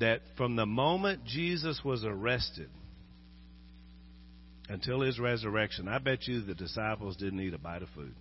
that 0.00 0.20
from 0.36 0.56
the 0.56 0.66
moment 0.66 1.24
Jesus 1.24 1.80
was 1.82 2.04
arrested 2.04 2.68
until 4.68 5.00
his 5.00 5.18
resurrection, 5.18 5.88
I 5.88 5.98
bet 5.98 6.26
you 6.26 6.42
the 6.42 6.54
disciples 6.54 7.16
didn't 7.16 7.40
eat 7.40 7.54
a 7.54 7.58
bite 7.58 7.82
of 7.82 7.88
food. 7.94 8.14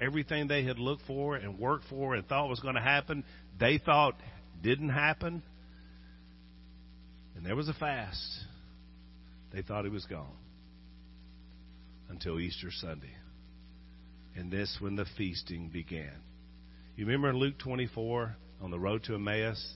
Everything 0.00 0.48
they 0.48 0.64
had 0.64 0.78
looked 0.78 1.02
for 1.06 1.36
and 1.36 1.58
worked 1.58 1.84
for 1.88 2.14
and 2.14 2.26
thought 2.26 2.48
was 2.48 2.60
going 2.60 2.76
to 2.76 2.80
happen, 2.80 3.24
they 3.58 3.78
thought 3.78 4.14
didn't 4.62 4.90
happen. 4.90 5.42
And 7.36 7.44
there 7.44 7.56
was 7.56 7.68
a 7.68 7.74
fast. 7.74 8.20
They 9.52 9.62
thought 9.62 9.84
he 9.84 9.90
was 9.90 10.04
gone 10.06 10.36
until 12.08 12.38
Easter 12.38 12.70
Sunday. 12.70 13.14
And 14.36 14.52
this 14.52 14.76
when 14.80 14.96
the 14.96 15.06
feasting 15.16 15.68
began. 15.68 16.12
You 16.96 17.06
remember 17.06 17.30
in 17.30 17.36
Luke 17.36 17.58
24 17.58 18.36
on 18.60 18.70
the 18.70 18.78
road 18.78 19.04
to 19.04 19.14
Emmaus? 19.14 19.74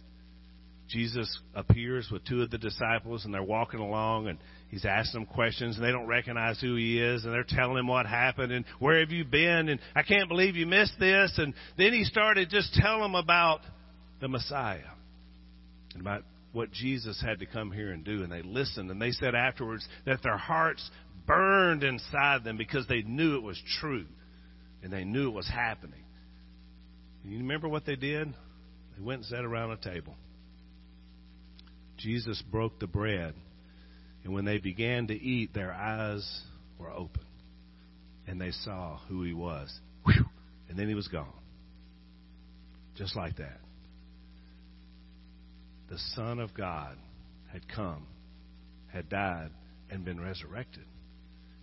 Jesus 0.88 1.41
appears 1.55 2.09
with 2.11 2.25
two 2.25 2.43
of 2.43 2.50
the 2.50 2.59
disciples 2.59 3.25
and 3.25 3.33
they're 3.33 3.43
walking 3.43 3.81
along 3.81 4.29
and 4.29 4.38
he's 4.73 4.85
asking 4.85 5.21
them 5.21 5.26
questions 5.26 5.76
and 5.76 5.85
they 5.85 5.93
don't 5.93 6.09
recognize 6.09 6.61
who 6.61 6.75
he 6.75 6.99
is 6.99 7.25
and 7.25 7.33
they're 7.33 7.45
telling 7.47 7.76
him 7.76 7.87
what 7.87 8.07
happened 8.07 8.50
and 8.50 8.64
where 8.81 8.99
have 8.99 9.11
you 9.12 9.25
been 9.25 9.69
and 9.69 9.79
I 9.95 10.02
can't 10.02 10.29
believe 10.29 10.57
you 10.57 10.67
missed 10.67 10.99
this 10.99 11.33
and 11.37 11.55
then 11.79 11.93
he 11.93 12.02
started 12.05 12.50
just 12.50 12.75
telling 12.75 13.02
them 13.02 13.14
about 13.14 13.61
the 14.21 14.29
Messiah 14.29 14.81
and 15.93 16.00
about 16.00 16.25
what 16.52 16.73
Jesus 16.73 17.23
had 17.23 17.38
to 17.41 17.47
come 17.47 17.71
here 17.71 17.93
and 17.93 18.02
do 18.02 18.25
and 18.25 18.33
they 18.33 18.43
listened 18.43 18.91
and 18.91 19.00
they 19.00 19.12
said 19.12 19.35
afterwards 19.35 19.87
that 20.07 20.23
their 20.23 20.38
hearts 20.38 20.91
burned 21.26 21.85
inside 21.85 22.43
them 22.43 22.57
because 22.57 22.87
they 22.88 23.02
knew 23.02 23.37
it 23.37 23.43
was 23.43 23.61
true 23.79 24.07
and 24.83 24.93
they 24.93 25.05
knew 25.05 25.29
it 25.29 25.35
was 25.35 25.49
happening. 25.49 26.02
And 27.23 27.33
you 27.33 27.38
remember 27.38 27.69
what 27.69 27.87
they 27.87 27.95
did? 27.95 28.29
They 28.97 29.02
went 29.02 29.21
and 29.21 29.26
sat 29.26 29.45
around 29.45 29.71
a 29.71 29.76
table. 29.76 30.17
Jesus 31.99 32.43
broke 32.50 32.81
the 32.81 32.88
bread, 32.88 33.35
and 34.25 34.33
when 34.33 34.45
they 34.45 34.59
began 34.59 35.09
to 35.09 35.14
eat, 35.14 35.52
their 35.52 35.73
eyes 35.73 36.43
were 36.79 36.91
open, 36.91 37.25
and 38.26 38.41
they 38.41 38.50
saw 38.50 38.99
who 39.09 39.23
he 39.25 39.33
was. 39.33 39.73
Whew! 40.05 40.25
And 40.69 40.79
then 40.79 40.88
he 40.88 40.95
was 40.95 41.09
gone. 41.09 41.33
Just 42.97 43.17
like 43.17 43.37
that. 43.37 43.59
The 45.91 45.99
Son 46.14 46.38
of 46.38 46.55
God 46.55 46.97
had 47.52 47.62
come, 47.69 48.07
had 48.93 49.09
died, 49.09 49.50
and 49.91 50.05
been 50.05 50.21
resurrected. 50.21 50.85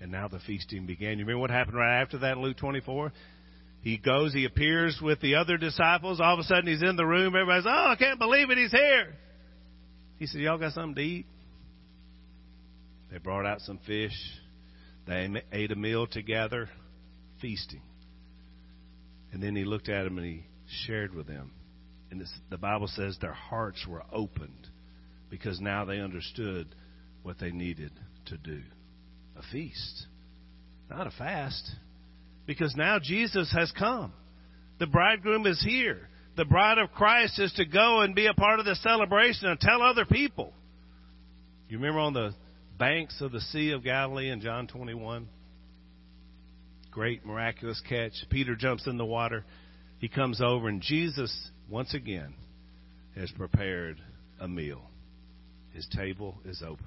And 0.02 0.12
now 0.12 0.28
the 0.28 0.40
feasting 0.46 0.86
began. 0.86 1.18
You 1.18 1.26
remember 1.26 1.42
what 1.42 1.50
happened 1.50 1.78
right 1.78 2.02
after 2.02 2.20
that 2.20 2.34
in 2.34 2.44
Luke 2.44 2.58
24? 2.58 3.12
He 3.82 3.98
goes, 3.98 4.34
he 4.34 4.46
appears 4.46 5.00
with 5.02 5.22
the 5.22 5.36
other 5.36 5.58
disciples. 5.58 6.20
All 6.20 6.34
of 6.34 6.40
a 6.40 6.44
sudden, 6.44 6.68
he's 6.68 6.84
in 6.84 6.96
the 6.96 7.06
room. 7.06 7.34
Everybody's, 7.36 7.66
oh, 7.66 7.70
I 7.70 7.96
can't 7.98 8.20
believe 8.20 8.50
it. 8.50 8.58
He's 8.58 8.72
here. 8.72 9.16
He 10.18 10.28
said, 10.28 10.42
Y'all 10.42 10.58
got 10.58 10.74
something 10.74 10.96
to 10.96 11.02
eat? 11.02 11.26
They 13.12 13.18
brought 13.18 13.46
out 13.46 13.62
some 13.62 13.80
fish. 13.86 14.14
They 15.08 15.28
ate 15.52 15.72
a 15.72 15.76
meal 15.76 16.08
together, 16.08 16.70
feasting. 17.42 17.82
And 19.32 19.42
then 19.42 19.56
he 19.56 19.64
looked 19.64 19.90
at 19.90 20.04
them 20.04 20.18
and 20.18 20.26
he 20.26 20.46
shared 20.86 21.14
with 21.14 21.28
them. 21.28 21.52
And 22.12 22.24
the 22.50 22.58
Bible 22.58 22.88
says 22.88 23.18
their 23.22 23.34
hearts 23.34 23.86
were 23.88 24.04
opened 24.12 24.68
because 25.30 25.60
now 25.60 25.86
they 25.86 26.00
understood 26.00 26.68
what 27.24 27.40
they 27.40 27.52
needed 27.52 27.92
to 28.28 28.38
do 28.38 28.62
a 29.38 29.42
feast, 29.52 30.08
not 30.90 31.08
a 31.08 31.12
fast. 31.12 31.72
Because 32.46 32.76
now 32.76 32.98
Jesus 33.00 33.54
has 33.56 33.72
come. 33.78 34.12
The 34.80 34.88
bridegroom 34.88 35.46
is 35.46 35.64
here. 35.64 36.10
The 36.36 36.46
bride 36.46 36.78
of 36.80 36.92
Christ 36.92 37.40
is 37.40 37.54
to 37.54 37.66
go 37.66 38.02
and 38.02 38.16
be 38.16 38.26
a 38.26 38.34
part 38.34 38.60
of 38.60 38.66
the 38.66 38.76
celebration 38.76 39.48
and 39.48 39.60
tell 39.60 39.82
other 39.82 40.06
people. 40.06 40.52
You 41.70 41.78
remember 41.78 42.00
on 42.00 42.14
the 42.14 42.34
banks 42.80 43.20
of 43.20 43.34
the 43.34 43.42
Sea 43.42 43.72
of 43.72 43.84
Galilee 43.84 44.30
in 44.30 44.40
John 44.40 44.66
21? 44.66 45.28
Great 46.90 47.26
miraculous 47.26 47.82
catch. 47.88 48.14
Peter 48.30 48.56
jumps 48.56 48.88
in 48.88 48.98
the 48.98 49.06
water. 49.06 49.44
He 50.00 50.08
comes 50.08 50.42
over, 50.42 50.70
and 50.70 50.82
Jesus, 50.82 51.52
once 51.70 51.94
again, 51.94 52.34
has 53.16 53.30
prepared 53.32 54.02
a 54.40 54.48
meal. 54.48 54.82
His 55.74 55.88
table 55.96 56.38
is 56.46 56.64
open. 56.66 56.86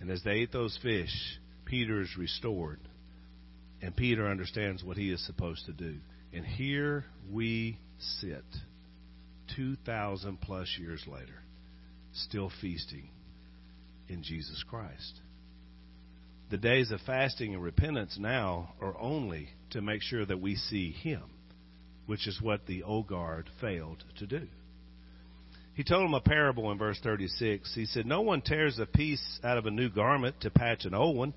And 0.00 0.10
as 0.10 0.22
they 0.22 0.30
ate 0.30 0.52
those 0.52 0.78
fish, 0.80 1.12
Peter 1.64 2.00
is 2.00 2.16
restored. 2.16 2.80
And 3.82 3.94
Peter 3.94 4.28
understands 4.28 4.84
what 4.84 4.96
he 4.96 5.10
is 5.10 5.24
supposed 5.26 5.66
to 5.66 5.72
do. 5.72 5.96
And 6.32 6.46
here 6.46 7.04
we 7.30 7.78
sit, 8.20 8.44
2,000 9.56 10.40
plus 10.40 10.68
years 10.78 11.02
later, 11.08 11.42
still 12.12 12.50
feasting 12.60 13.10
in 14.10 14.22
Jesus 14.22 14.62
Christ. 14.68 15.20
The 16.50 16.58
days 16.58 16.90
of 16.90 17.00
fasting 17.02 17.54
and 17.54 17.62
repentance 17.62 18.18
now 18.18 18.74
are 18.80 18.98
only 19.00 19.48
to 19.70 19.80
make 19.80 20.02
sure 20.02 20.26
that 20.26 20.40
we 20.40 20.56
see 20.56 20.90
Him, 20.90 21.22
which 22.06 22.26
is 22.26 22.42
what 22.42 22.66
the 22.66 22.82
old 22.82 23.06
guard 23.06 23.48
failed 23.60 24.02
to 24.18 24.26
do. 24.26 24.48
He 25.74 25.84
told 25.84 26.04
him 26.04 26.14
a 26.14 26.20
parable 26.20 26.70
in 26.72 26.78
verse 26.78 26.98
36. 27.02 27.72
He 27.74 27.86
said, 27.86 28.04
No 28.04 28.20
one 28.20 28.42
tears 28.42 28.78
a 28.78 28.86
piece 28.86 29.40
out 29.44 29.56
of 29.56 29.66
a 29.66 29.70
new 29.70 29.88
garment 29.88 30.40
to 30.40 30.50
patch 30.50 30.84
an 30.84 30.92
old 30.92 31.16
one. 31.16 31.32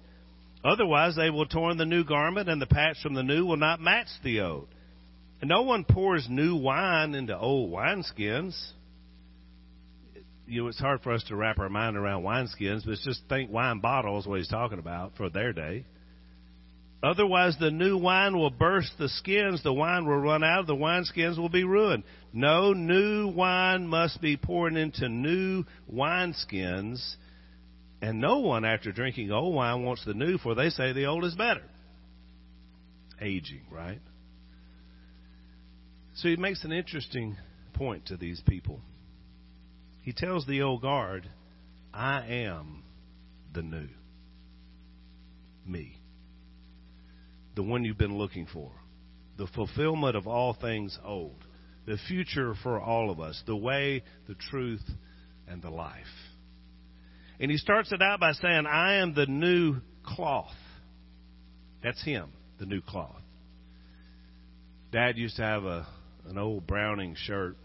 Otherwise, 0.66 1.16
they 1.16 1.30
will 1.30 1.46
torn 1.46 1.78
the 1.78 1.86
new 1.86 2.04
garment, 2.04 2.50
and 2.50 2.62
the 2.62 2.66
patch 2.66 2.98
from 3.02 3.14
the 3.14 3.24
new 3.24 3.46
will 3.46 3.58
not 3.58 3.80
match 3.80 4.08
the 4.24 4.42
old. 4.42 4.68
And 5.40 5.50
no 5.50 5.62
one 5.62 5.86
pours 5.86 6.28
new 6.30 6.56
wine 6.56 7.16
into 7.16 7.38
old 7.38 7.72
wineskins. 7.72 8.60
You 10.46 10.64
know, 10.64 10.68
it's 10.68 10.80
hard 10.80 11.02
for 11.02 11.14
us 11.14 11.24
to 11.26 11.36
wrap 11.36 11.60
our 11.60 11.70
mind 11.70 11.96
around 11.96 12.24
wineskins, 12.24 12.84
but 12.86 12.92
it's 12.92 13.06
just 13.06 13.22
think 13.30 13.52
wine 13.52 13.80
bottles, 13.80 14.28
what 14.28 14.40
he's 14.40 14.48
talking 14.48 14.80
about 14.80 15.16
for 15.16 15.30
their 15.30 15.54
day. 15.54 15.86
Otherwise, 17.02 17.58
the 17.60 17.72
new 17.72 17.98
wine 17.98 18.38
will 18.38 18.50
burst 18.50 18.94
the 18.98 19.10
skins, 19.10 19.62
the 19.62 19.74
wine 19.74 20.06
will 20.06 20.18
run 20.18 20.42
out, 20.42 20.68
the 20.68 20.76
wineskins 20.76 21.38
will 21.38 21.50
be 21.50 21.66
ruined. 21.66 22.04
No 22.32 22.72
new 22.72 23.28
wine 23.28 23.88
must 23.88 24.22
be 24.22 24.38
poured 24.38 24.76
into 24.76 25.10
new 25.10 25.66
wineskins, 25.94 27.16
and 28.02 28.22
no 28.22 28.40
one, 28.40 28.64
after 28.64 28.94
drinking 28.94 29.32
old 29.32 29.54
wine, 29.54 29.84
wants 29.84 30.06
the 30.06 30.14
new, 30.14 30.38
for 30.38 30.56
they 30.56 30.70
say 30.70 30.94
the 30.94 31.06
old 31.06 31.26
is 31.26 31.36
better. 31.36 31.64
Aging, 33.22 33.64
right? 33.70 34.00
So 36.16 36.30
he 36.30 36.38
makes 36.38 36.64
an 36.64 36.72
interesting 36.72 37.36
point 37.74 38.06
to 38.08 38.18
these 38.18 38.42
people. 38.48 38.80
He 40.04 40.14
tells 40.14 40.46
the 40.46 40.62
old 40.62 40.82
guard, 40.82 41.28
I 41.94 42.22
am 42.28 42.84
the 43.54 43.64
new. 43.64 43.90
Me 45.66 45.98
the 47.56 47.64
one 47.64 47.84
you've 47.84 47.98
been 47.98 48.18
looking 48.18 48.48
for, 48.52 48.72
the 49.38 49.48
fulfillment 49.48 50.16
of 50.16 50.28
all 50.28 50.54
things 50.54 50.98
old, 51.04 51.46
the 51.86 51.98
future 52.08 52.56
for 52.64 52.80
all 52.80 53.10
of 53.10 53.20
us, 53.20 53.42
the 53.46 53.56
way, 53.56 54.04
the 54.28 54.36
truth, 54.36 54.84
and 55.48 55.62
the 55.62 55.70
life. 55.70 56.06
And 57.40 57.52
he 57.52 57.58
starts 57.58 57.92
it 57.92 58.02
out 58.02 58.20
by 58.20 58.32
saying, 58.34 58.66
I 58.66 58.96
am 58.96 59.14
the 59.14 59.26
new 59.26 59.78
cloth. 60.04 60.54
That's 61.84 62.04
him, 62.04 62.32
the 62.60 62.66
new 62.66 62.82
cloth. 62.82 63.22
Dad 64.92 65.18
used 65.18 65.36
to 65.38 65.44
have 65.44 65.64
a 65.66 65.88
an 66.26 66.38
old 66.38 66.66
Browning 66.66 67.16
shirt. 67.18 67.58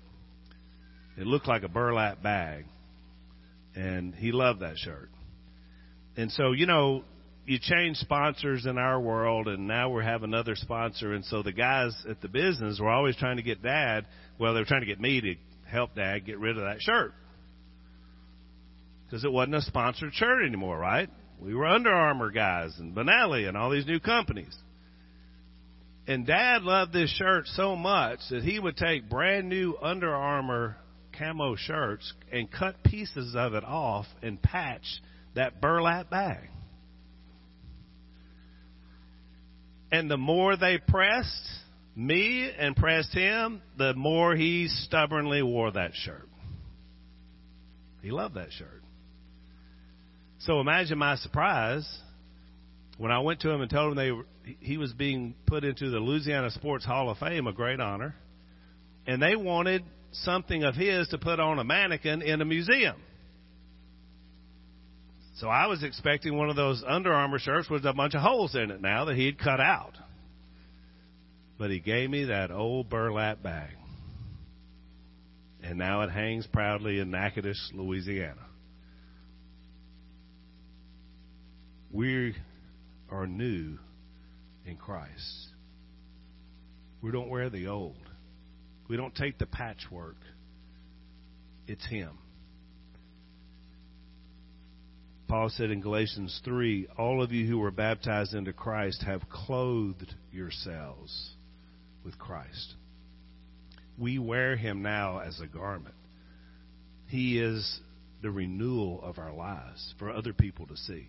It 1.18 1.26
looked 1.26 1.48
like 1.48 1.64
a 1.64 1.68
burlap 1.68 2.22
bag. 2.22 2.64
And 3.74 4.14
he 4.14 4.32
loved 4.32 4.60
that 4.60 4.78
shirt. 4.78 5.10
And 6.16 6.32
so, 6.32 6.52
you 6.52 6.66
know, 6.66 7.04
you 7.44 7.58
change 7.60 7.96
sponsors 7.96 8.66
in 8.66 8.76
our 8.76 9.00
world, 9.00 9.48
and 9.48 9.66
now 9.66 9.90
we 9.90 10.04
have 10.04 10.22
another 10.22 10.54
sponsor. 10.54 11.12
And 11.12 11.24
so 11.24 11.42
the 11.42 11.52
guys 11.52 11.92
at 12.08 12.20
the 12.20 12.28
business 12.28 12.80
were 12.80 12.90
always 12.90 13.16
trying 13.16 13.36
to 13.36 13.42
get 13.42 13.62
Dad. 13.62 14.06
Well, 14.38 14.54
they 14.54 14.60
were 14.60 14.66
trying 14.66 14.82
to 14.82 14.86
get 14.86 15.00
me 15.00 15.20
to 15.20 15.34
help 15.68 15.94
Dad 15.94 16.24
get 16.24 16.38
rid 16.38 16.56
of 16.56 16.64
that 16.64 16.80
shirt 16.80 17.12
because 19.08 19.24
it 19.24 19.32
wasn't 19.32 19.54
a 19.54 19.62
sponsored 19.62 20.12
shirt 20.14 20.44
anymore, 20.44 20.78
right? 20.78 21.08
We 21.40 21.54
were 21.54 21.66
Under 21.66 21.90
Armour 21.90 22.30
guys 22.30 22.74
and 22.78 22.94
Benelli 22.94 23.48
and 23.48 23.56
all 23.56 23.70
these 23.70 23.86
new 23.86 24.00
companies. 24.00 24.54
And 26.06 26.26
Dad 26.26 26.62
loved 26.62 26.92
this 26.92 27.10
shirt 27.10 27.46
so 27.48 27.76
much 27.76 28.18
that 28.30 28.42
he 28.42 28.58
would 28.58 28.76
take 28.76 29.08
brand 29.08 29.48
new 29.48 29.76
Under 29.80 30.14
Armour 30.14 30.76
camo 31.18 31.56
shirts 31.56 32.12
and 32.32 32.50
cut 32.50 32.82
pieces 32.84 33.34
of 33.36 33.54
it 33.54 33.64
off 33.64 34.06
and 34.22 34.40
patch 34.40 34.86
that 35.34 35.60
burlap 35.60 36.10
bag. 36.10 36.48
And 39.90 40.10
the 40.10 40.16
more 40.16 40.56
they 40.56 40.78
pressed 40.78 41.48
me 41.96 42.50
and 42.56 42.76
pressed 42.76 43.12
him, 43.12 43.62
the 43.76 43.94
more 43.94 44.36
he 44.36 44.68
stubbornly 44.68 45.42
wore 45.42 45.72
that 45.72 45.92
shirt. 45.94 46.28
He 48.02 48.10
loved 48.10 48.34
that 48.34 48.52
shirt. 48.52 48.82
So 50.40 50.60
imagine 50.60 50.98
my 50.98 51.16
surprise 51.16 51.88
when 52.98 53.10
I 53.10 53.20
went 53.20 53.40
to 53.40 53.50
him 53.50 53.60
and 53.60 53.70
told 53.70 53.92
him 53.92 53.96
they 53.96 54.12
were, 54.12 54.26
he 54.60 54.76
was 54.76 54.92
being 54.92 55.34
put 55.46 55.64
into 55.64 55.90
the 55.90 55.98
Louisiana 55.98 56.50
Sports 56.50 56.84
Hall 56.84 57.10
of 57.10 57.18
Fame, 57.18 57.46
a 57.46 57.52
great 57.52 57.80
honor, 57.80 58.14
and 59.06 59.20
they 59.20 59.36
wanted 59.36 59.82
something 60.12 60.64
of 60.64 60.74
his 60.74 61.08
to 61.08 61.18
put 61.18 61.40
on 61.40 61.58
a 61.58 61.64
mannequin 61.64 62.22
in 62.22 62.40
a 62.40 62.44
museum. 62.44 62.96
So 65.36 65.48
I 65.48 65.66
was 65.66 65.84
expecting 65.84 66.36
one 66.36 66.50
of 66.50 66.56
those 66.56 66.82
Under 66.86 67.12
Armour 67.12 67.38
shirts 67.38 67.70
with 67.70 67.86
a 67.86 67.92
bunch 67.92 68.14
of 68.14 68.22
holes 68.22 68.54
in 68.56 68.70
it 68.70 68.80
now 68.80 69.04
that 69.04 69.16
he'd 69.16 69.38
cut 69.38 69.60
out. 69.60 69.92
But 71.58 71.70
he 71.70 71.78
gave 71.78 72.10
me 72.10 72.24
that 72.24 72.50
old 72.50 72.88
burlap 72.88 73.42
bag. 73.42 73.70
And 75.62 75.78
now 75.78 76.02
it 76.02 76.10
hangs 76.10 76.46
proudly 76.46 76.98
in 76.98 77.10
Natchitoches, 77.10 77.72
Louisiana. 77.74 78.46
We 81.92 82.34
are 83.10 83.26
new 83.26 83.78
in 84.66 84.76
Christ. 84.76 85.48
We 87.00 87.12
don't 87.12 87.28
wear 87.28 87.48
the 87.48 87.68
old. 87.68 88.07
We 88.88 88.96
don't 88.96 89.14
take 89.14 89.38
the 89.38 89.46
patchwork. 89.46 90.16
It's 91.66 91.86
Him. 91.86 92.18
Paul 95.28 95.50
said 95.50 95.70
in 95.70 95.82
Galatians 95.82 96.40
3 96.44 96.88
All 96.96 97.22
of 97.22 97.32
you 97.32 97.46
who 97.46 97.58
were 97.58 97.70
baptized 97.70 98.32
into 98.32 98.54
Christ 98.54 99.02
have 99.02 99.28
clothed 99.28 100.14
yourselves 100.32 101.32
with 102.02 102.18
Christ. 102.18 102.74
We 103.98 104.18
wear 104.18 104.56
him 104.56 104.80
now 104.80 105.18
as 105.18 105.38
a 105.40 105.46
garment. 105.46 105.94
He 107.08 107.38
is 107.38 107.80
the 108.22 108.30
renewal 108.30 109.02
of 109.02 109.18
our 109.18 109.32
lives 109.32 109.94
for 109.98 110.10
other 110.10 110.32
people 110.32 110.66
to 110.68 110.76
see. 110.76 111.08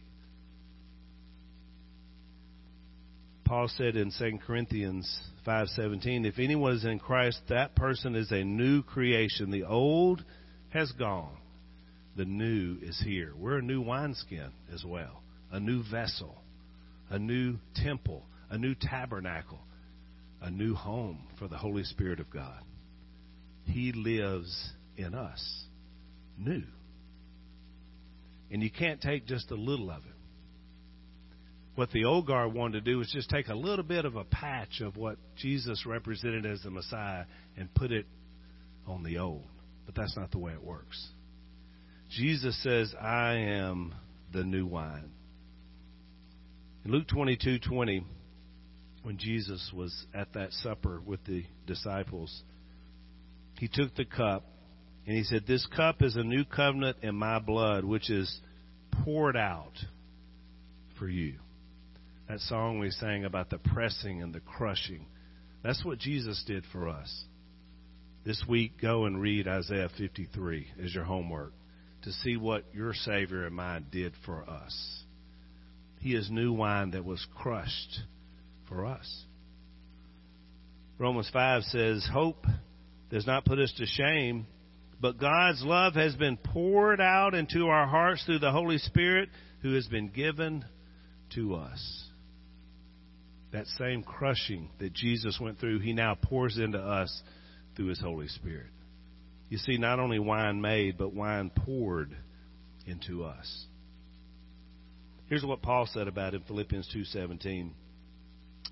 Paul 3.49 3.67
said 3.67 3.95
in 3.95 4.11
2 4.11 4.37
Corinthians 4.45 5.09
5:17, 5.43 6.23
if 6.23 6.37
anyone 6.37 6.73
is 6.73 6.85
in 6.85 6.99
Christ, 6.99 7.41
that 7.49 7.75
person 7.75 8.13
is 8.13 8.31
a 8.31 8.43
new 8.43 8.83
creation. 8.83 9.49
The 9.49 9.63
old 9.63 10.23
has 10.69 10.91
gone. 10.91 11.35
The 12.15 12.25
new 12.25 12.77
is 12.79 13.01
here. 13.03 13.33
We're 13.35 13.57
a 13.57 13.63
new 13.63 13.81
wineskin 13.81 14.51
as 14.71 14.85
well, 14.85 15.23
a 15.49 15.59
new 15.59 15.81
vessel, 15.81 16.39
a 17.09 17.17
new 17.17 17.57
temple, 17.73 18.23
a 18.51 18.57
new 18.59 18.75
tabernacle, 18.75 19.61
a 20.43 20.51
new 20.51 20.75
home 20.75 21.17
for 21.39 21.47
the 21.47 21.57
Holy 21.57 21.85
Spirit 21.85 22.19
of 22.19 22.29
God. 22.29 22.61
He 23.65 23.93
lives 23.93 24.73
in 24.95 25.15
us, 25.15 25.65
new. 26.37 26.65
And 28.51 28.61
you 28.61 28.69
can't 28.69 29.01
take 29.01 29.25
just 29.25 29.49
a 29.49 29.55
little 29.55 29.89
of 29.89 30.05
it. 30.05 30.18
What 31.75 31.91
the 31.91 32.05
old 32.05 32.27
guard 32.27 32.53
wanted 32.53 32.83
to 32.83 32.91
do 32.91 32.97
was 32.97 33.09
just 33.11 33.29
take 33.29 33.47
a 33.47 33.55
little 33.55 33.85
bit 33.85 34.05
of 34.05 34.15
a 34.15 34.23
patch 34.25 34.81
of 34.81 34.97
what 34.97 35.17
Jesus 35.37 35.85
represented 35.85 36.45
as 36.45 36.61
the 36.61 36.69
Messiah 36.69 37.25
and 37.57 37.73
put 37.73 37.91
it 37.91 38.05
on 38.85 39.03
the 39.03 39.19
old. 39.19 39.45
But 39.85 39.95
that's 39.95 40.17
not 40.17 40.31
the 40.31 40.39
way 40.39 40.51
it 40.51 40.63
works. 40.63 41.07
Jesus 42.09 42.61
says, 42.63 42.93
I 42.99 43.35
am 43.35 43.93
the 44.33 44.43
new 44.43 44.65
wine. 44.65 45.11
In 46.85 46.91
Luke 46.91 47.07
22 47.07 47.59
20, 47.59 48.03
when 49.03 49.17
Jesus 49.17 49.71
was 49.73 50.05
at 50.13 50.33
that 50.33 50.51
supper 50.53 51.01
with 51.05 51.23
the 51.25 51.43
disciples, 51.65 52.43
he 53.59 53.67
took 53.71 53.95
the 53.95 54.05
cup 54.05 54.45
and 55.05 55.15
he 55.15 55.23
said, 55.23 55.45
This 55.47 55.65
cup 55.75 56.01
is 56.01 56.15
a 56.15 56.23
new 56.23 56.45
covenant 56.45 56.97
in 57.01 57.15
my 57.15 57.39
blood, 57.39 57.83
which 57.83 58.09
is 58.09 58.39
poured 59.03 59.35
out 59.37 59.73
for 60.97 61.07
you. 61.07 61.35
That 62.29 62.41
song 62.41 62.77
we 62.77 62.91
sang 62.91 63.25
about 63.25 63.49
the 63.49 63.57
pressing 63.57 64.21
and 64.21 64.31
the 64.31 64.39
crushing. 64.39 65.07
That's 65.63 65.83
what 65.83 65.97
Jesus 65.97 66.43
did 66.45 66.63
for 66.71 66.87
us. 66.87 67.23
This 68.23 68.43
week, 68.47 68.79
go 68.79 69.05
and 69.05 69.19
read 69.19 69.47
Isaiah 69.47 69.89
53 69.97 70.67
as 70.83 70.93
your 70.93 71.05
homework 71.05 71.53
to 72.03 72.11
see 72.11 72.37
what 72.37 72.65
your 72.71 72.93
Savior 72.93 73.47
and 73.47 73.55
mine 73.55 73.87
did 73.91 74.13
for 74.27 74.47
us. 74.47 75.03
He 76.01 76.13
is 76.13 76.29
new 76.29 76.53
wine 76.53 76.91
that 76.91 77.03
was 77.03 77.25
crushed 77.35 77.99
for 78.67 78.85
us. 78.85 79.25
Romans 80.99 81.31
5 81.33 81.63
says, 81.63 82.07
Hope 82.13 82.45
does 83.09 83.25
not 83.25 83.43
put 83.43 83.57
us 83.57 83.73
to 83.77 83.87
shame, 83.87 84.45
but 85.01 85.17
God's 85.17 85.63
love 85.63 85.95
has 85.95 86.15
been 86.15 86.37
poured 86.37 87.01
out 87.01 87.33
into 87.33 87.69
our 87.69 87.87
hearts 87.87 88.23
through 88.25 88.39
the 88.39 88.51
Holy 88.51 88.77
Spirit 88.77 89.29
who 89.63 89.73
has 89.73 89.87
been 89.87 90.09
given 90.09 90.63
to 91.33 91.55
us. 91.55 92.08
That 93.51 93.65
same 93.77 94.03
crushing 94.03 94.69
that 94.79 94.93
Jesus 94.93 95.39
went 95.41 95.59
through, 95.59 95.79
He 95.79 95.93
now 95.93 96.15
pours 96.15 96.57
into 96.57 96.79
us 96.79 97.21
through 97.75 97.87
His 97.87 97.99
Holy 97.99 98.27
Spirit. 98.27 98.67
You 99.49 99.57
see, 99.57 99.77
not 99.77 99.99
only 99.99 100.19
wine 100.19 100.61
made, 100.61 100.97
but 100.97 101.13
wine 101.13 101.51
poured 101.65 102.15
into 102.85 103.23
us. 103.23 103.65
Here's 105.27 105.43
what 105.43 105.61
Paul 105.61 105.87
said 105.91 106.07
about 106.07 106.33
in 106.33 106.41
Philippians 106.41 106.87
2:17 106.93 107.73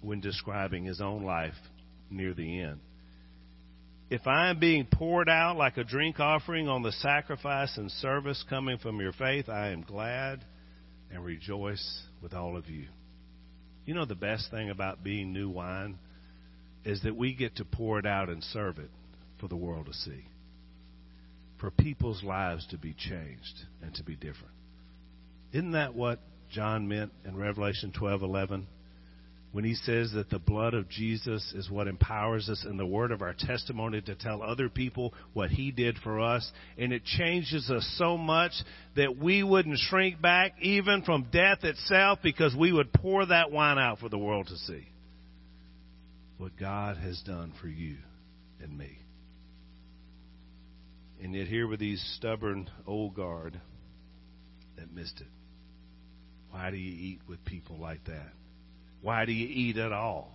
when 0.01 0.19
describing 0.19 0.85
his 0.85 1.01
own 1.01 1.23
life 1.23 1.57
near 2.09 2.33
the 2.33 2.61
end. 2.61 2.79
If 4.09 4.25
I 4.25 4.49
am 4.49 4.59
being 4.59 4.85
poured 4.85 5.27
out 5.27 5.57
like 5.57 5.77
a 5.77 5.83
drink 5.83 6.19
offering 6.19 6.67
on 6.67 6.81
the 6.81 6.91
sacrifice 6.93 7.77
and 7.77 7.91
service 7.91 8.43
coming 8.49 8.77
from 8.77 8.99
your 9.01 9.11
faith, 9.11 9.49
I 9.49 9.69
am 9.69 9.81
glad 9.81 10.45
and 11.11 11.23
rejoice 11.23 12.03
with 12.21 12.33
all 12.33 12.55
of 12.55 12.69
you. 12.69 12.87
You 13.87 13.93
know, 13.93 14.03
the 14.03 14.15
best 14.15 14.51
thing 14.51 14.69
about 14.69 15.01
being 15.01 15.31
new 15.31 15.49
wine 15.49 15.97
is 16.83 17.03
that 17.03 17.15
we 17.15 17.33
get 17.33 17.55
to 17.55 17.65
pour 17.65 17.97
it 17.97 18.05
out 18.05 18.27
and 18.27 18.43
serve 18.43 18.79
it 18.79 18.91
for 19.39 19.47
the 19.47 19.55
world 19.55 19.85
to 19.85 19.93
see, 19.93 20.25
for 21.57 21.71
people's 21.71 22.21
lives 22.21 22.67
to 22.71 22.77
be 22.77 22.93
changed 22.93 23.63
and 23.81 23.95
to 23.95 24.03
be 24.03 24.15
different. 24.15 24.53
Isn't 25.53 25.71
that 25.71 25.95
what 25.95 26.19
John 26.51 26.89
meant 26.89 27.13
in 27.23 27.37
Revelation 27.37 27.93
12:11? 27.97 28.65
When 29.51 29.63
he 29.63 29.73
says 29.75 30.11
that 30.11 30.29
the 30.29 30.39
blood 30.39 30.73
of 30.73 30.89
Jesus 30.89 31.53
is 31.55 31.69
what 31.69 31.87
empowers 31.87 32.49
us 32.49 32.65
in 32.69 32.77
the 32.77 32.85
word 32.85 33.11
of 33.11 33.21
our 33.21 33.33
testimony 33.33 34.01
to 34.01 34.15
tell 34.15 34.43
other 34.43 34.69
people 34.69 35.13
what 35.33 35.49
he 35.49 35.71
did 35.71 35.97
for 36.03 36.19
us. 36.19 36.51
And 36.77 36.91
it 36.91 37.05
changes 37.05 37.69
us 37.69 37.87
so 37.97 38.17
much 38.17 38.51
that 38.95 39.17
we 39.17 39.43
wouldn't 39.43 39.79
shrink 39.79 40.21
back 40.21 40.53
even 40.61 41.01
from 41.03 41.27
death 41.31 41.63
itself 41.63 42.19
because 42.21 42.55
we 42.55 42.71
would 42.71 42.91
pour 42.91 43.25
that 43.25 43.51
wine 43.51 43.79
out 43.79 43.99
for 43.99 44.09
the 44.09 44.17
world 44.17 44.47
to 44.47 44.57
see. 44.57 44.87
What 46.37 46.57
God 46.59 46.97
has 46.97 47.21
done 47.25 47.53
for 47.59 47.67
you 47.67 47.97
and 48.61 48.77
me. 48.77 48.99
And 51.23 51.33
yet 51.33 51.47
here 51.47 51.67
were 51.67 51.77
these 51.77 52.03
stubborn 52.17 52.69
old 52.85 53.15
guard 53.15 53.59
that 54.77 54.93
missed 54.93 55.19
it. 55.19 55.27
Why 56.51 56.69
do 56.69 56.77
you 56.77 56.91
eat 56.91 57.21
with 57.27 57.43
people 57.43 57.79
like 57.79 58.03
that? 58.05 58.33
Why 59.01 59.25
do 59.25 59.31
you 59.31 59.47
eat 59.47 59.77
at 59.77 59.91
all? 59.91 60.31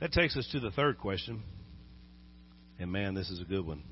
That 0.00 0.12
takes 0.12 0.36
us 0.36 0.48
to 0.52 0.60
the 0.60 0.70
third 0.70 0.98
question. 0.98 1.42
And 2.78 2.92
man, 2.92 3.14
this 3.14 3.30
is 3.30 3.40
a 3.40 3.44
good 3.44 3.66
one. 3.66 3.82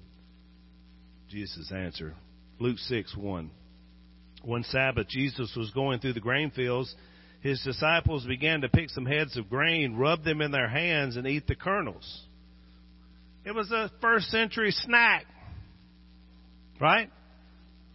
Jesus' 1.28 1.72
answer. 1.74 2.14
Luke 2.58 2.78
6 2.78 3.16
1. 3.16 3.50
One 4.42 4.64
Sabbath, 4.64 5.08
Jesus 5.08 5.54
was 5.56 5.70
going 5.70 6.00
through 6.00 6.12
the 6.12 6.20
grain 6.20 6.50
fields. 6.50 6.94
His 7.40 7.62
disciples 7.62 8.26
began 8.26 8.60
to 8.60 8.68
pick 8.68 8.90
some 8.90 9.06
heads 9.06 9.36
of 9.36 9.48
grain, 9.48 9.96
rub 9.96 10.22
them 10.24 10.40
in 10.40 10.50
their 10.50 10.68
hands, 10.68 11.16
and 11.16 11.26
eat 11.26 11.46
the 11.46 11.54
kernels. 11.54 12.22
It 13.44 13.54
was 13.54 13.70
a 13.70 13.90
first 14.00 14.26
century 14.26 14.70
snack. 14.70 15.24
Right? 16.80 17.10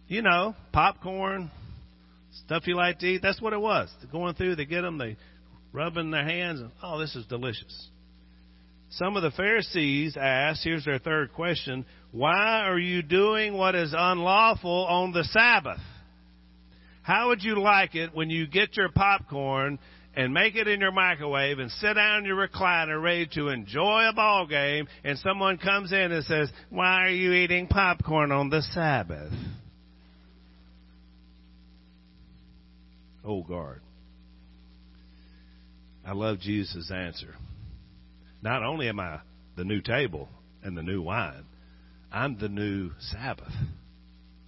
You 0.08 0.22
know, 0.22 0.54
popcorn, 0.72 1.50
Stuff 2.32 2.66
you 2.66 2.76
like 2.76 2.98
to 3.00 3.06
eat, 3.06 3.22
that's 3.22 3.40
what 3.40 3.52
it 3.52 3.60
was. 3.60 3.88
They're 4.00 4.10
going 4.10 4.34
through, 4.34 4.56
they 4.56 4.64
get 4.64 4.82
them, 4.82 4.98
they 4.98 5.16
rub 5.72 5.96
in 5.96 6.10
their 6.10 6.24
hands, 6.24 6.60
and 6.60 6.70
oh, 6.82 6.98
this 6.98 7.14
is 7.16 7.26
delicious. 7.26 7.88
Some 8.90 9.16
of 9.16 9.22
the 9.22 9.30
Pharisees 9.30 10.16
asked, 10.20 10.62
here's 10.64 10.84
their 10.84 10.98
third 10.98 11.32
question, 11.32 11.84
why 12.12 12.62
are 12.64 12.78
you 12.78 13.02
doing 13.02 13.54
what 13.56 13.74
is 13.74 13.94
unlawful 13.96 14.86
on 14.86 15.12
the 15.12 15.24
Sabbath? 15.24 15.80
How 17.02 17.28
would 17.28 17.42
you 17.42 17.60
like 17.60 17.94
it 17.94 18.14
when 18.14 18.30
you 18.30 18.46
get 18.46 18.76
your 18.76 18.90
popcorn 18.90 19.78
and 20.14 20.34
make 20.34 20.56
it 20.56 20.66
in 20.66 20.80
your 20.80 20.92
microwave 20.92 21.60
and 21.60 21.70
sit 21.70 21.94
down 21.94 22.18
in 22.18 22.24
your 22.24 22.48
recliner 22.48 23.00
ready 23.00 23.28
to 23.34 23.48
enjoy 23.48 24.08
a 24.08 24.12
ball 24.12 24.46
game 24.46 24.88
and 25.04 25.18
someone 25.18 25.56
comes 25.56 25.92
in 25.92 26.12
and 26.12 26.24
says, 26.24 26.50
why 26.68 27.06
are 27.06 27.10
you 27.10 27.32
eating 27.32 27.68
popcorn 27.68 28.32
on 28.32 28.50
the 28.50 28.62
Sabbath? 28.74 29.32
Old 33.24 33.48
guard. 33.48 33.82
I 36.04 36.12
love 36.12 36.40
Jesus' 36.40 36.90
answer. 36.90 37.34
Not 38.42 38.62
only 38.62 38.88
am 38.88 39.00
I 39.00 39.20
the 39.56 39.64
new 39.64 39.80
table 39.80 40.28
and 40.62 40.76
the 40.76 40.82
new 40.82 41.02
wine, 41.02 41.44
I'm 42.10 42.38
the 42.38 42.48
new 42.48 42.90
Sabbath, 42.98 43.52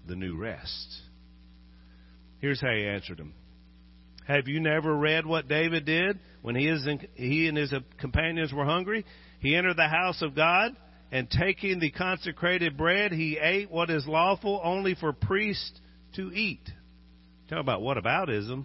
the 0.08 0.16
new 0.16 0.36
rest. 0.36 1.00
Here's 2.40 2.60
how 2.60 2.72
he 2.72 2.86
answered 2.86 3.20
him. 3.20 3.34
Have 4.26 4.48
you 4.48 4.60
never 4.60 4.96
read 4.96 5.26
what 5.26 5.48
David 5.48 5.84
did 5.84 6.18
when 6.42 6.54
he, 6.54 6.68
is 6.68 6.86
in, 6.86 7.06
he 7.14 7.48
and 7.48 7.56
his 7.56 7.72
companions 7.98 8.52
were 8.52 8.64
hungry? 8.64 9.04
He 9.40 9.54
entered 9.54 9.76
the 9.76 9.88
house 9.88 10.22
of 10.22 10.34
God, 10.34 10.76
and 11.10 11.28
taking 11.28 11.78
the 11.78 11.90
consecrated 11.90 12.76
bread, 12.76 13.12
he 13.12 13.38
ate 13.38 13.70
what 13.70 13.90
is 13.90 14.06
lawful 14.06 14.60
only 14.64 14.94
for 14.94 15.12
priests 15.12 15.78
to 16.14 16.32
eat. 16.32 16.62
Talk 17.52 17.60
about 17.60 17.82
what 17.82 17.98
aboutism. 17.98 18.64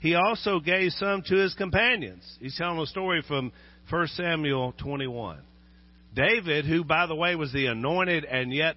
He 0.00 0.14
also 0.14 0.60
gave 0.60 0.92
some 0.92 1.22
to 1.22 1.36
his 1.36 1.54
companions. 1.54 2.22
He's 2.40 2.56
telling 2.58 2.78
a 2.78 2.84
story 2.84 3.22
from 3.26 3.52
1 3.88 4.06
Samuel 4.08 4.74
21. 4.76 5.40
David, 6.14 6.66
who 6.66 6.84
by 6.84 7.06
the 7.06 7.14
way 7.14 7.36
was 7.36 7.54
the 7.54 7.66
anointed 7.66 8.26
and 8.26 8.52
yet 8.52 8.76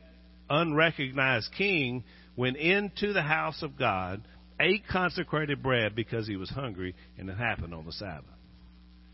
unrecognized 0.49 1.49
king, 1.57 2.05
went 2.37 2.55
into 2.55 3.11
the 3.11 3.21
house 3.21 3.61
of 3.61 3.77
God, 3.77 4.21
ate 4.57 4.87
consecrated 4.89 5.61
bread 5.61 5.95
because 5.97 6.25
he 6.27 6.37
was 6.37 6.49
hungry, 6.49 6.95
and 7.17 7.29
it 7.29 7.37
happened 7.37 7.73
on 7.73 7.85
the 7.85 7.91
Sabbath. 7.91 8.23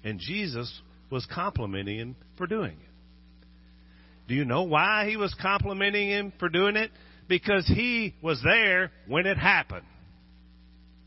And 0.04 0.20
Jesus 0.20 0.72
was 1.10 1.28
complimenting 1.34 1.98
him 1.98 2.16
for 2.38 2.46
doing 2.46 2.74
it. 2.74 4.28
Do 4.28 4.36
you 4.36 4.46
know 4.46 4.64
why 4.64 5.08
he 5.10 5.18
was 5.18 5.36
complimenting 5.42 6.10
him 6.10 6.32
for 6.38 6.48
doing 6.48 6.76
it? 6.76 6.92
because 7.30 7.68
he 7.68 8.16
was 8.22 8.42
there 8.42 8.90
when 9.06 9.26
it 9.26 9.38
happened 9.38 9.86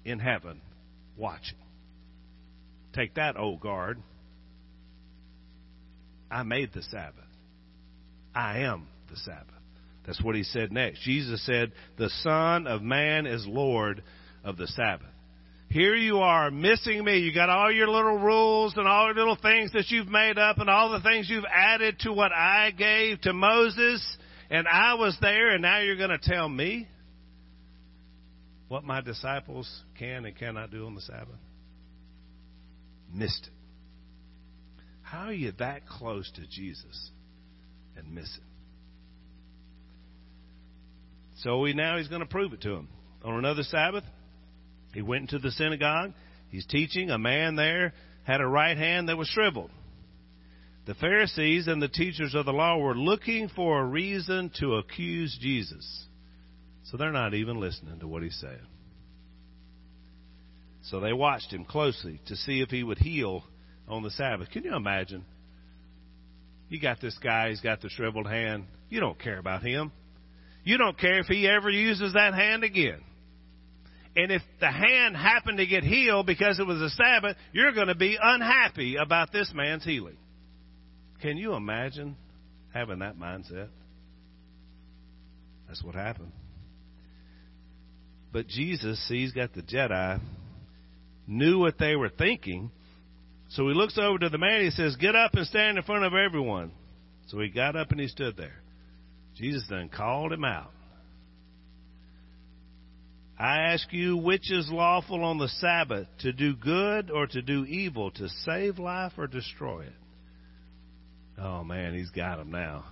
in 0.05 0.19
heaven 0.19 0.61
watching. 1.17 1.59
Take 2.93 3.15
that, 3.15 3.37
old 3.37 3.61
guard. 3.61 3.99
I 6.31 6.43
made 6.43 6.73
the 6.73 6.83
Sabbath. 6.83 7.25
I 8.35 8.61
am 8.61 8.87
the 9.11 9.17
Sabbath. 9.17 9.47
That's 10.07 10.23
what 10.23 10.35
he 10.35 10.43
said 10.43 10.73
next. 10.73 11.03
Jesus 11.03 11.45
said, 11.45 11.73
The 11.99 12.11
Son 12.23 12.67
of 12.67 12.83
Man 12.83 13.27
is 13.27 13.47
Lord 13.47 14.03
of 14.45 14.57
the 14.57 14.67
Sabbath. 14.69 15.07
Here 15.69 15.95
you 15.95 16.19
are 16.19 16.51
missing 16.51 17.05
me. 17.05 17.19
You 17.19 17.33
got 17.33 17.49
all 17.49 17.71
your 17.71 17.87
little 17.87 18.19
rules 18.19 18.75
and 18.77 18.89
all 18.89 19.07
your 19.07 19.15
little 19.15 19.39
things 19.41 19.71
that 19.73 19.89
you've 19.89 20.09
made 20.09 20.37
up 20.37 20.59
and 20.59 20.69
all 20.69 20.91
the 20.91 21.01
things 21.01 21.31
you've 21.31 21.45
added 21.45 22.01
to 22.01 22.13
what 22.13 22.33
I 22.33 22.73
gave 22.73 23.21
to 23.21 23.33
Moses 23.33 24.05
and 24.51 24.67
I 24.67 24.95
was 24.95 25.17
there 25.21 25.51
and 25.53 25.63
now 25.63 25.81
you're 25.81 25.97
going 25.97 26.11
to 26.11 26.19
tell 26.19 26.49
me 26.49 26.89
what 28.71 28.85
my 28.85 29.01
disciples 29.01 29.69
can 29.99 30.25
and 30.25 30.39
cannot 30.39 30.71
do 30.71 30.87
on 30.87 30.95
the 30.95 31.01
Sabbath? 31.01 31.41
Missed 33.13 33.49
it. 33.49 33.53
How 35.03 35.27
are 35.27 35.33
you 35.33 35.51
that 35.59 35.89
close 35.89 36.31
to 36.37 36.43
Jesus 36.43 37.11
and 37.97 38.15
miss 38.15 38.29
it? 38.33 38.45
So 41.39 41.59
we 41.59 41.73
now 41.73 41.99
he's 41.99 42.07
going 42.07 42.21
to 42.21 42.29
prove 42.29 42.53
it 42.53 42.61
to 42.61 42.71
him. 42.71 42.87
On 43.25 43.37
another 43.37 43.65
Sabbath, 43.65 44.05
he 44.95 45.03
went 45.03 45.23
into 45.23 45.41
the 45.41 45.51
synagogue. 45.51 46.13
He's 46.51 46.67
teaching. 46.67 47.11
A 47.11 47.19
man 47.19 47.57
there 47.57 47.93
had 48.23 48.41
a 48.41 48.47
right 48.47 48.79
hand 48.79 49.09
that 49.09 49.19
was 49.19 49.27
shriveled. 49.27 49.73
The 50.87 50.95
Pharisees 50.95 51.67
and 51.67 51.83
the 51.83 51.89
teachers 51.89 52.37
of 52.37 52.47
the 52.47 52.53
law 52.53 52.79
were 52.79 52.95
looking 52.95 53.49
for 53.49 53.81
a 53.81 53.85
reason 53.85 54.53
to 54.61 54.77
accuse 54.77 55.37
Jesus. 55.41 56.07
So 56.85 56.97
they're 56.97 57.13
not 57.13 57.35
even 57.35 57.61
listening 57.61 58.01
to 58.01 58.09
what 58.09 58.23
he's 58.23 58.39
saying. 58.41 58.67
So 60.83 61.01
they 61.01 61.13
watched 61.13 61.53
him 61.53 61.65
closely 61.65 62.21
to 62.27 62.37
see 62.37 62.63
if 62.63 62.71
he 62.71 62.83
would 62.83 62.99
heal 62.99 63.45
on 63.87 64.03
the 64.03 64.11
Sabbath. 64.11 64.51
Can 64.51 64.65
you 64.65 64.75
imagine? 64.75 65.25
You 66.69 66.81
got 66.81 67.01
this 67.01 67.17
guy, 67.23 67.51
he's 67.51 67.61
got 67.61 67.81
the 67.81 67.91
shriveled 67.91 68.27
hand. 68.27 68.65
You 68.89 69.01
don't 69.01 69.19
care 69.19 69.39
about 69.39 69.63
him. 69.63 69.93
You 70.65 70.79
don't 70.79 70.99
care 70.99 71.19
if 71.19 71.27
he 71.27 71.49
ever 71.49 71.71
uses 71.71 72.15
that 72.15 72.35
hand 72.35 72.65
again. 72.65 73.01
And 74.17 74.33
if 74.33 74.43
the 74.59 74.71
hand 74.71 75.17
happened 75.17 75.59
to 75.59 75.67
get 75.67 75.85
healed 75.85 76.27
because 76.27 76.59
it 76.59 76.67
was 76.67 76.81
a 76.81 76.91
Sabbath, 76.91 77.37
you're 77.53 77.73
going 77.73 77.87
to 77.87 77.95
be 77.95 78.19
unhappy 78.21 78.97
about 78.97 79.33
this 79.33 79.53
man's 79.55 79.85
healing. 79.85 80.17
Can 81.23 81.37
you 81.37 81.55
imagine 81.55 82.17
having 82.73 83.01
that 83.01 83.19
mindset? 83.19 83.69
That's 85.69 85.83
what 85.85 85.95
happened. 85.95 86.33
But 88.33 88.47
Jesus, 88.47 89.03
see, 89.09 89.23
he's 89.23 89.33
got 89.33 89.53
the 89.55 89.63
Jedi, 89.63 90.21
knew 91.27 91.59
what 91.59 91.79
they 91.79 91.97
were 91.97 92.11
thinking. 92.11 92.71
So 93.51 93.67
he 93.69 93.75
looks 93.75 93.99
over 93.99 94.19
to 94.19 94.29
the 94.29 94.39
man. 94.39 94.63
He 94.63 94.71
says, 94.71 94.97
Get 94.97 95.17
up 95.17 95.35
and 95.35 95.47
stand 95.47 95.77
in 95.77 95.85
front 95.85 96.05
of 96.05 96.13
everyone. 96.15 96.73
So 97.29 97.41
he 97.41 97.49
got 97.49 97.77
up 97.77 97.91
and 97.91 98.01
he 98.01 98.09
stood 98.09 98.37
there. 98.37 98.63
Jesus 99.37 99.65
then 99.69 99.89
called 99.89 100.33
him 100.33 100.45
out. 100.45 100.71
I 103.39 103.73
ask 103.73 103.91
you, 103.91 104.19
which 104.19 104.53
is 104.53 104.69
lawful 104.71 105.25
on 105.25 105.39
the 105.39 105.49
Sabbath, 105.49 106.07
to 106.21 106.33
do 106.33 106.55
good 106.55 107.11
or 107.11 107.27
to 107.27 107.41
do 107.41 107.65
evil, 107.65 108.11
to 108.11 108.29
save 108.45 108.79
life 108.79 109.13
or 109.17 109.27
destroy 109.27 109.85
it? 109.85 109.93
Oh 111.39 111.65
man, 111.65 111.95
he's 111.95 112.11
got 112.11 112.39
him 112.39 112.51
now. 112.51 112.85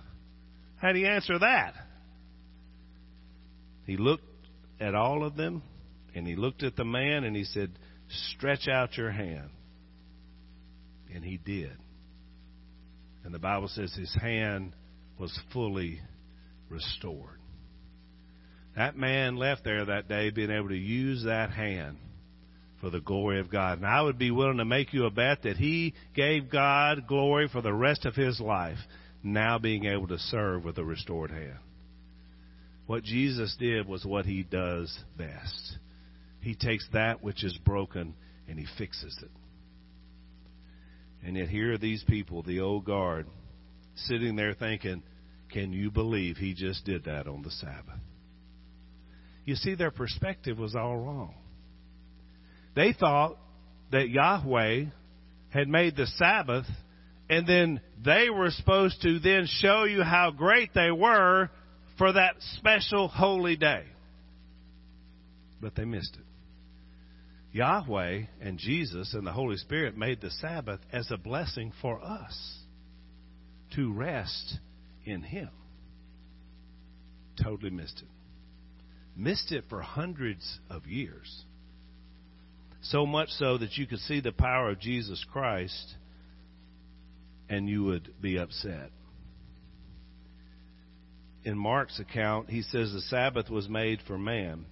How 0.77 0.91
do 0.91 0.97
you 0.97 1.05
answer 1.05 1.37
that? 1.37 1.73
He 3.85 3.95
looked 3.97 4.28
at 4.79 4.95
all 4.95 5.23
of 5.23 5.35
them 5.35 5.61
and 6.15 6.27
he 6.27 6.35
looked 6.35 6.63
at 6.63 6.75
the 6.75 6.85
man 6.85 7.23
and 7.23 7.35
he 7.35 7.43
said, 7.43 7.71
Stretch 8.31 8.67
out 8.67 8.97
your 8.97 9.11
hand. 9.11 9.49
And 11.13 11.23
he 11.23 11.37
did. 11.37 11.75
And 13.23 13.33
the 13.33 13.39
Bible 13.39 13.67
says 13.67 13.93
his 13.93 14.13
hand 14.19 14.73
was 15.19 15.37
fully 15.53 15.99
restored. 16.69 17.39
That 18.75 18.95
man 18.95 19.35
left 19.35 19.63
there 19.63 19.85
that 19.85 20.07
day 20.07 20.29
being 20.29 20.51
able 20.51 20.69
to 20.69 20.77
use 20.77 21.23
that 21.25 21.51
hand 21.51 21.97
for 22.79 22.89
the 22.89 23.01
glory 23.01 23.39
of 23.39 23.51
God. 23.51 23.79
And 23.79 23.87
I 23.87 24.01
would 24.01 24.17
be 24.17 24.31
willing 24.31 24.57
to 24.57 24.65
make 24.65 24.93
you 24.93 25.05
a 25.05 25.11
bet 25.11 25.43
that 25.43 25.57
he 25.57 25.93
gave 26.15 26.49
God 26.49 27.07
glory 27.07 27.49
for 27.51 27.61
the 27.61 27.73
rest 27.73 28.05
of 28.05 28.15
his 28.15 28.39
life, 28.39 28.77
now 29.21 29.59
being 29.59 29.85
able 29.85 30.07
to 30.07 30.17
serve 30.17 30.63
with 30.63 30.77
a 30.77 30.83
restored 30.83 31.31
hand. 31.31 31.59
What 32.89 33.03
Jesus 33.03 33.55
did 33.59 33.87
was 33.87 34.03
what 34.03 34.25
he 34.25 34.41
does 34.41 34.91
best. 35.15 35.77
He 36.41 36.55
takes 36.55 36.87
that 36.91 37.21
which 37.23 37.43
is 37.43 37.55
broken 37.63 38.15
and 38.47 38.57
he 38.57 38.65
fixes 38.79 39.15
it. 39.21 39.29
And 41.23 41.37
yet 41.37 41.49
here 41.49 41.73
are 41.73 41.77
these 41.77 42.03
people, 42.07 42.41
the 42.41 42.61
old 42.61 42.85
guard, 42.85 43.27
sitting 43.93 44.35
there 44.35 44.55
thinking, 44.55 45.03
can 45.53 45.71
you 45.71 45.91
believe 45.91 46.37
he 46.37 46.55
just 46.55 46.83
did 46.83 47.03
that 47.03 47.27
on 47.27 47.43
the 47.43 47.51
Sabbath? 47.51 47.99
You 49.45 49.53
see, 49.53 49.75
their 49.75 49.91
perspective 49.91 50.57
was 50.57 50.75
all 50.75 50.97
wrong. 50.97 51.35
They 52.75 52.93
thought 52.93 53.37
that 53.91 54.09
Yahweh 54.09 54.85
had 55.49 55.67
made 55.67 55.95
the 55.95 56.07
Sabbath 56.07 56.65
and 57.29 57.45
then 57.45 57.81
they 58.03 58.31
were 58.31 58.49
supposed 58.49 58.99
to 59.03 59.19
then 59.19 59.45
show 59.47 59.83
you 59.83 60.01
how 60.01 60.31
great 60.31 60.73
they 60.73 60.89
were 60.89 61.51
for 61.99 62.13
that 62.13 62.35
special 62.55 63.09
holy 63.09 63.57
day. 63.57 63.83
But 65.61 65.75
they 65.75 65.85
missed 65.85 66.15
it. 66.15 66.25
Yahweh 67.51 68.21
and 68.41 68.57
Jesus 68.57 69.13
and 69.13 69.27
the 69.27 69.31
Holy 69.31 69.57
Spirit 69.57 69.97
made 69.97 70.21
the 70.21 70.31
Sabbath 70.31 70.79
as 70.93 71.11
a 71.11 71.17
blessing 71.17 71.73
for 71.81 72.01
us 72.01 72.59
to 73.75 73.91
rest 73.91 74.59
in 75.05 75.21
Him. 75.21 75.49
Totally 77.43 77.71
missed 77.71 78.01
it. 78.01 78.07
Missed 79.15 79.51
it 79.51 79.65
for 79.69 79.81
hundreds 79.81 80.59
of 80.69 80.85
years. 80.87 81.43
So 82.81 83.05
much 83.05 83.29
so 83.29 83.57
that 83.57 83.77
you 83.77 83.85
could 83.85 83.99
see 83.99 84.21
the 84.21 84.31
power 84.31 84.69
of 84.69 84.79
Jesus 84.79 85.25
Christ 85.31 85.95
and 87.49 87.67
you 87.67 87.83
would 87.83 88.13
be 88.21 88.37
upset. 88.37 88.91
In 91.43 91.57
Mark's 91.57 91.99
account, 91.99 92.49
he 92.49 92.61
says 92.61 92.91
the 92.91 93.01
Sabbath 93.01 93.49
was 93.49 93.69
made 93.69 93.99
for 94.05 94.17
man, 94.17 94.65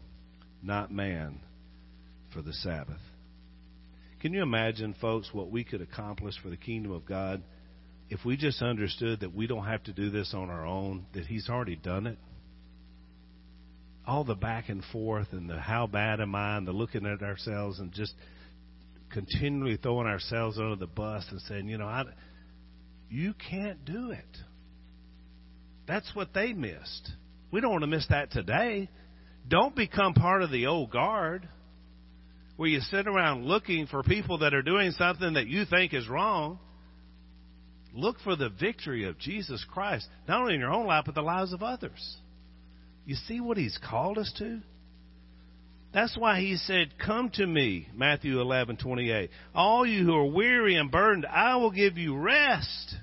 not 0.61 0.91
man 0.91 1.39
for 2.33 2.41
the 2.41 2.53
Sabbath. 2.53 2.99
Can 4.19 4.33
you 4.33 4.41
imagine, 4.41 4.95
folks, 4.99 5.29
what 5.31 5.49
we 5.49 5.63
could 5.63 5.81
accomplish 5.81 6.35
for 6.41 6.49
the 6.49 6.57
kingdom 6.57 6.91
of 6.91 7.05
God 7.05 7.41
if 8.09 8.25
we 8.25 8.37
just 8.37 8.61
understood 8.61 9.19
that 9.19 9.35
we 9.35 9.47
don't 9.47 9.65
have 9.65 9.83
to 9.83 9.93
do 9.93 10.09
this 10.09 10.33
on 10.33 10.49
our 10.49 10.65
own, 10.65 11.05
that 11.13 11.25
He's 11.25 11.49
already 11.49 11.75
done 11.75 12.07
it? 12.07 12.17
all 14.07 14.23
the 14.23 14.35
back 14.35 14.69
and 14.69 14.83
forth 14.85 15.27
and 15.33 15.49
the 15.49 15.59
how 15.59 15.85
bad 15.85 16.21
am 16.21 16.33
I 16.33 16.57
and 16.57 16.65
the 16.65 16.71
looking 16.71 17.05
at 17.05 17.21
ourselves 17.21 17.79
and 17.79 17.91
just 17.91 18.13
continually 19.11 19.77
throwing 19.77 20.07
ourselves 20.07 20.57
under 20.57 20.77
the 20.77 20.87
bus 20.87 21.25
and 21.29 21.41
saying, 21.41 21.67
you 21.67 21.77
know, 21.77 21.87
I, 21.87 22.05
you 23.09 23.33
can't 23.33 23.83
do 23.83 24.11
it. 24.11 24.37
That's 25.87 26.09
what 26.13 26.33
they 26.33 26.53
missed. 26.53 27.11
We 27.51 27.61
don't 27.61 27.71
want 27.71 27.83
to 27.83 27.87
miss 27.87 28.07
that 28.09 28.31
today. 28.31 28.89
Don't 29.47 29.75
become 29.75 30.13
part 30.13 30.43
of 30.43 30.51
the 30.51 30.67
old 30.67 30.91
guard 30.91 31.47
where 32.57 32.67
you 32.67 32.81
sit 32.81 33.07
around 33.07 33.45
looking 33.45 33.87
for 33.87 34.03
people 34.03 34.39
that 34.39 34.53
are 34.53 34.61
doing 34.61 34.91
something 34.91 35.33
that 35.33 35.47
you 35.47 35.63
think 35.65 35.93
is 35.93 36.09
wrong. 36.09 36.59
Look 37.93 38.17
for 38.19 38.35
the 38.35 38.49
victory 38.49 39.07
of 39.07 39.17
Jesus 39.17 39.65
Christ, 39.71 40.07
not 40.27 40.41
only 40.41 40.55
in 40.55 40.59
your 40.59 40.73
own 40.73 40.85
life, 40.87 41.03
but 41.05 41.15
the 41.15 41.21
lives 41.21 41.53
of 41.53 41.63
others. 41.63 42.17
You 43.05 43.15
see 43.15 43.39
what 43.39 43.57
he's 43.57 43.79
called 43.89 44.17
us 44.17 44.31
to? 44.39 44.59
That's 45.93 46.17
why 46.17 46.41
he 46.41 46.57
said, 46.57 46.93
Come 47.03 47.29
to 47.35 47.47
me, 47.47 47.87
Matthew 47.95 48.41
eleven 48.41 48.75
twenty 48.75 49.09
eight. 49.09 49.29
All 49.55 49.85
you 49.85 50.03
who 50.03 50.13
are 50.13 50.25
weary 50.25 50.75
and 50.75 50.91
burdened, 50.91 51.25
I 51.25 51.55
will 51.55 51.71
give 51.71 51.97
you 51.97 52.17
rest. 52.17 52.95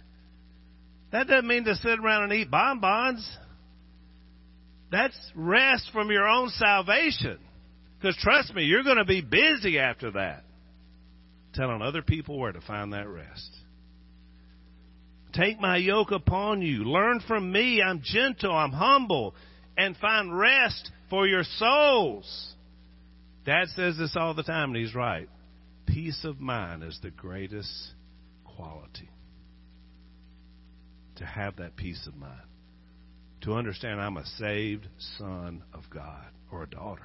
That 1.14 1.28
doesn't 1.28 1.46
mean 1.46 1.62
to 1.66 1.76
sit 1.76 2.00
around 2.00 2.24
and 2.24 2.32
eat 2.32 2.50
bonbons. 2.50 3.24
That's 4.90 5.16
rest 5.36 5.88
from 5.92 6.10
your 6.10 6.26
own 6.26 6.48
salvation. 6.48 7.38
Because 7.96 8.16
trust 8.16 8.52
me, 8.52 8.64
you're 8.64 8.82
going 8.82 8.96
to 8.96 9.04
be 9.04 9.20
busy 9.20 9.78
after 9.78 10.10
that. 10.10 10.42
Telling 11.54 11.82
other 11.82 12.02
people 12.02 12.36
where 12.36 12.50
to 12.50 12.60
find 12.60 12.94
that 12.94 13.08
rest. 13.08 13.48
Take 15.32 15.60
my 15.60 15.76
yoke 15.76 16.10
upon 16.10 16.62
you. 16.62 16.82
Learn 16.82 17.20
from 17.28 17.52
me. 17.52 17.80
I'm 17.80 18.02
gentle. 18.02 18.50
I'm 18.50 18.72
humble 18.72 19.36
and 19.78 19.96
find 19.98 20.36
rest 20.36 20.90
for 21.10 21.28
your 21.28 21.44
souls. 21.44 22.54
Dad 23.46 23.68
says 23.76 23.96
this 23.96 24.16
all 24.16 24.34
the 24.34 24.42
time, 24.42 24.70
and 24.70 24.84
he's 24.84 24.96
right. 24.96 25.28
Peace 25.86 26.24
of 26.24 26.40
mind 26.40 26.82
is 26.82 26.98
the 27.04 27.12
greatest 27.12 27.72
quality. 28.56 29.08
To 31.16 31.24
have 31.24 31.56
that 31.56 31.76
peace 31.76 32.06
of 32.06 32.16
mind. 32.16 32.40
to 33.44 33.54
understand 33.54 34.00
I'm 34.00 34.16
a 34.16 34.24
saved 34.38 34.88
son 35.18 35.62
of 35.74 35.82
God 35.90 36.24
or 36.50 36.62
a 36.62 36.66
daughter. 36.66 37.02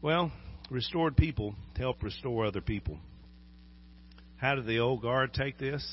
Well, 0.00 0.30
restored 0.70 1.16
people 1.16 1.54
help 1.76 2.02
restore 2.02 2.46
other 2.46 2.60
people. 2.60 2.98
How 4.36 4.54
did 4.54 4.66
the 4.66 4.78
old 4.78 5.02
guard 5.02 5.32
take 5.34 5.58
this? 5.58 5.84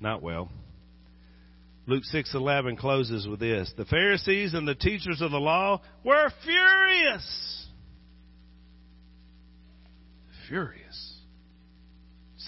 Not 0.00 0.22
well. 0.22 0.50
Luke 1.86 2.04
6:11 2.04 2.76
closes 2.76 3.26
with 3.26 3.40
this. 3.40 3.72
The 3.76 3.86
Pharisees 3.86 4.52
and 4.52 4.68
the 4.68 4.74
teachers 4.74 5.22
of 5.22 5.30
the 5.30 5.40
law 5.40 5.80
were 6.04 6.30
furious. 6.44 7.66
Furious. 10.48 11.07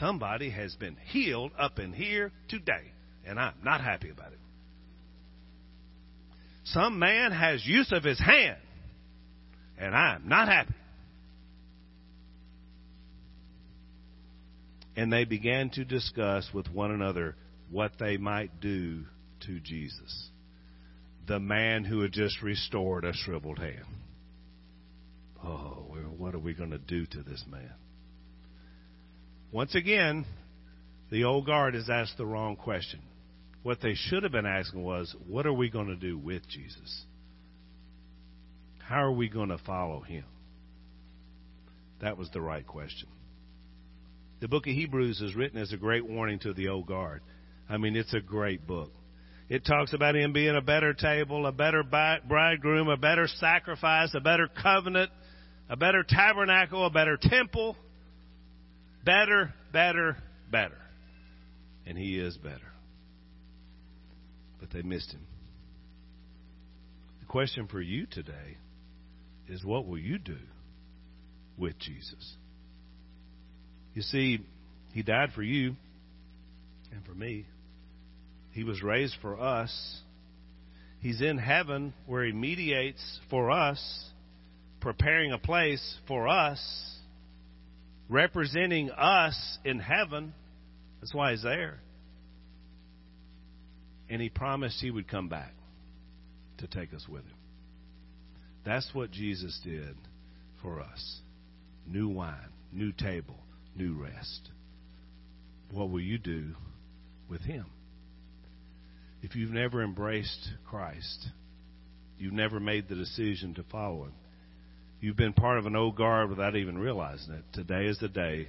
Somebody 0.01 0.49
has 0.51 0.75
been 0.77 0.97
healed 0.97 1.53
up 1.59 1.79
in 1.79 1.93
here 1.93 2.33
today, 2.49 2.91
and 3.27 3.39
I'm 3.39 3.53
not 3.63 3.83
happy 3.83 4.09
about 4.09 4.33
it. 4.33 4.39
Some 6.65 6.99
man 6.99 7.33
has 7.33 7.67
use 7.67 7.93
of 7.93 8.03
his 8.03 8.19
hand, 8.19 8.57
and 9.79 9.95
I'm 9.95 10.27
not 10.27 10.49
happy. 10.49 10.75
And 14.97 15.13
they 15.13 15.25
began 15.25 15.69
to 15.71 15.85
discuss 15.85 16.49
with 16.55 16.69
one 16.71 16.91
another 16.91 17.37
what 17.71 17.93
they 17.99 18.17
might 18.17 18.59
do 18.61 19.05
to 19.47 19.61
Jesus, 19.61 20.31
the 21.29 21.39
man 21.39 21.85
who 21.85 22.01
had 22.01 22.13
just 22.13 22.41
restored 22.43 23.05
a 23.05 23.13
shriveled 23.13 23.59
hand. 23.59 23.85
Oh, 25.45 25.95
what 26.17 26.35
are 26.35 26.39
we 26.39 26.55
going 26.55 26.71
to 26.71 26.79
do 26.79 27.05
to 27.07 27.23
this 27.23 27.45
man? 27.51 27.73
Once 29.53 29.75
again, 29.75 30.25
the 31.11 31.25
old 31.25 31.47
guard 31.47 31.75
has 31.75 31.91
asked 31.91 32.17
the 32.17 32.27
wrong 32.27 32.57
question. 32.57 33.01
What 33.63 33.81
they 33.83 33.95
should 33.95 34.23
have 34.23 34.33
been 34.33 34.47
asking 34.47 34.83
was, 34.83 35.15
what 35.27 35.47
are 35.47 35.53
we 35.53 35.69
going 35.71 35.89
to 35.89 35.97
do 35.97 36.17
with 36.17 36.49
Jesus? 36.49 37.05
How 38.79 39.03
are 39.03 39.13
we 39.13 39.29
going 39.29 39.51
to 39.51 39.59
follow 39.59 40.01
him? 40.01 40.25
That 42.01 42.17
was 42.17 42.31
the 42.31 42.41
right 42.41 42.67
question. 42.67 43.09
The 44.41 44.49
book 44.49 44.67
of 44.67 44.73
Hebrews 44.73 45.21
is 45.21 45.35
written 45.35 45.61
as 45.61 45.73
a 45.73 45.77
great 45.77 46.09
warning 46.09 46.39
to 46.41 46.55
the 46.55 46.69
old 46.69 46.87
guard. 46.87 47.21
I 47.69 47.77
mean, 47.77 47.97
it's 47.97 48.15
a 48.15 48.21
great 48.21 48.67
book. 48.67 48.91
It 49.51 49.67
talks 49.67 49.93
about 49.93 50.17
him 50.17 50.33
being 50.33 50.57
a 50.57 50.63
better 50.63 50.95
table, 50.95 51.45
a 51.45 51.53
better 51.53 51.83
bridegroom, 51.83 52.89
a 52.89 52.97
better 52.97 53.27
sacrifice, 53.27 54.15
a 54.15 54.21
better 54.21 54.49
covenant, 54.63 55.11
a 55.69 55.77
better 55.77 56.05
tabernacle, 56.09 56.87
a 56.87 56.91
better 56.91 57.19
temple. 57.21 57.77
Better, 59.05 59.55
better, 59.73 60.17
better. 60.51 60.79
And 61.87 61.97
he 61.97 62.19
is 62.19 62.37
better. 62.37 62.59
But 64.59 64.71
they 64.71 64.83
missed 64.83 65.13
him. 65.13 65.27
The 67.21 67.27
question 67.27 67.67
for 67.67 67.81
you 67.81 68.07
today 68.07 68.57
is 69.49 69.65
what 69.65 69.87
will 69.87 69.99
you 69.99 70.19
do 70.19 70.39
with 71.57 71.79
Jesus? 71.79 72.37
You 73.95 74.03
see, 74.03 74.41
he 74.93 75.03
died 75.03 75.31
for 75.35 75.43
you 75.43 75.75
and 76.93 77.05
for 77.05 77.15
me. 77.15 77.47
He 78.53 78.65
was 78.65 78.83
raised 78.83 79.17
for 79.23 79.41
us. 79.41 80.01
He's 81.01 81.21
in 81.21 81.39
heaven 81.39 81.95
where 82.07 82.25
He 82.25 82.33
mediates 82.33 83.21
for 83.31 83.51
us, 83.51 83.81
preparing 84.81 85.33
a 85.33 85.39
place 85.39 85.99
for 86.07 86.29
us, 86.29 86.61
representing 88.11 88.90
us 88.90 89.59
in 89.64 89.79
heaven. 89.79 90.35
That's 91.01 91.14
why 91.14 91.33
He's 91.33 91.42
there. 91.42 91.81
And 94.11 94.20
He 94.20 94.29
promised 94.29 94.81
He 94.81 94.90
would 94.90 95.09
come 95.09 95.29
back 95.29 95.55
to 96.59 96.66
take 96.66 96.92
us 96.92 97.07
with 97.09 97.23
Him. 97.23 97.37
That's 98.66 98.90
what 98.92 99.11
Jesus 99.11 99.59
did 99.64 99.96
for 100.61 100.81
us. 100.81 101.20
New 101.87 102.09
wine, 102.09 102.35
new 102.73 102.92
table, 102.92 103.38
new 103.75 103.94
rest. 103.94 104.51
What 105.73 105.88
will 105.88 106.01
you 106.01 106.18
do 106.18 106.55
with 107.31 107.40
Him? 107.40 107.66
if 109.23 109.37
you've 109.37 109.51
never 109.53 109.83
embraced 109.83 110.49
Christ, 110.68 111.29
you've 112.18 112.33
never 112.33 112.59
made 112.59 112.88
the 112.88 112.94
decision 112.94 113.55
to 113.55 113.62
follow 113.64 114.05
Him, 114.05 114.14
you've 115.01 115.17
been 115.17 115.33
part 115.33 115.59
of 115.59 115.67
an 115.67 115.77
old 115.77 115.97
guard 115.97 116.31
without 116.31 116.57
even 116.57 116.79
realizing 116.79 117.35
it, 117.35 117.45
today 117.53 117.87
is 117.87 117.99
the 117.99 118.09
day 118.09 118.49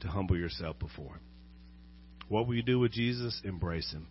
to 0.00 0.08
humble 0.08 0.36
yourself 0.36 0.78
before 0.78 1.14
Him. 1.14 1.20
What 2.28 2.46
will 2.46 2.54
you 2.54 2.62
do 2.62 2.78
with 2.78 2.92
Jesus? 2.92 3.40
Embrace 3.44 3.90
Him, 3.92 4.06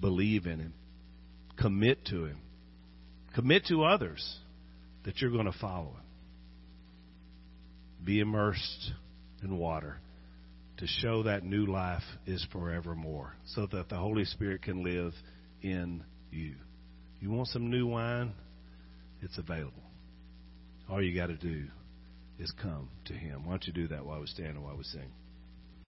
believe 0.00 0.46
in 0.46 0.58
Him, 0.58 0.74
commit 1.58 2.04
to 2.06 2.24
Him, 2.24 2.38
commit 3.34 3.66
to 3.66 3.84
others 3.84 4.38
that 5.04 5.20
you're 5.20 5.30
going 5.30 5.50
to 5.50 5.58
follow 5.58 5.90
Him. 5.90 6.04
Be 8.04 8.20
immersed 8.20 8.92
in 9.42 9.58
water 9.58 9.98
to 10.78 10.86
show 10.86 11.22
that 11.24 11.44
new 11.44 11.66
life 11.66 12.02
is 12.26 12.44
forevermore 12.52 13.34
so 13.54 13.66
that 13.70 13.88
the 13.88 13.96
Holy 13.96 14.24
Spirit 14.24 14.62
can 14.62 14.82
live 14.82 15.12
in 15.60 16.02
you. 16.30 16.54
You 17.20 17.30
want 17.30 17.48
some 17.48 17.70
new 17.70 17.86
wine? 17.86 18.32
It's 19.20 19.38
available. 19.38 19.81
All 20.92 21.00
you 21.00 21.14
got 21.14 21.28
to 21.28 21.36
do 21.36 21.64
is 22.38 22.52
come 22.62 22.90
to 23.06 23.14
Him. 23.14 23.46
Why 23.46 23.52
don't 23.52 23.66
you 23.66 23.72
do 23.72 23.88
that 23.88 24.04
while 24.04 24.20
we 24.20 24.26
stand 24.26 24.56
and 24.56 24.62
while 24.62 24.76
we 24.76 24.84
sing? 24.84 25.10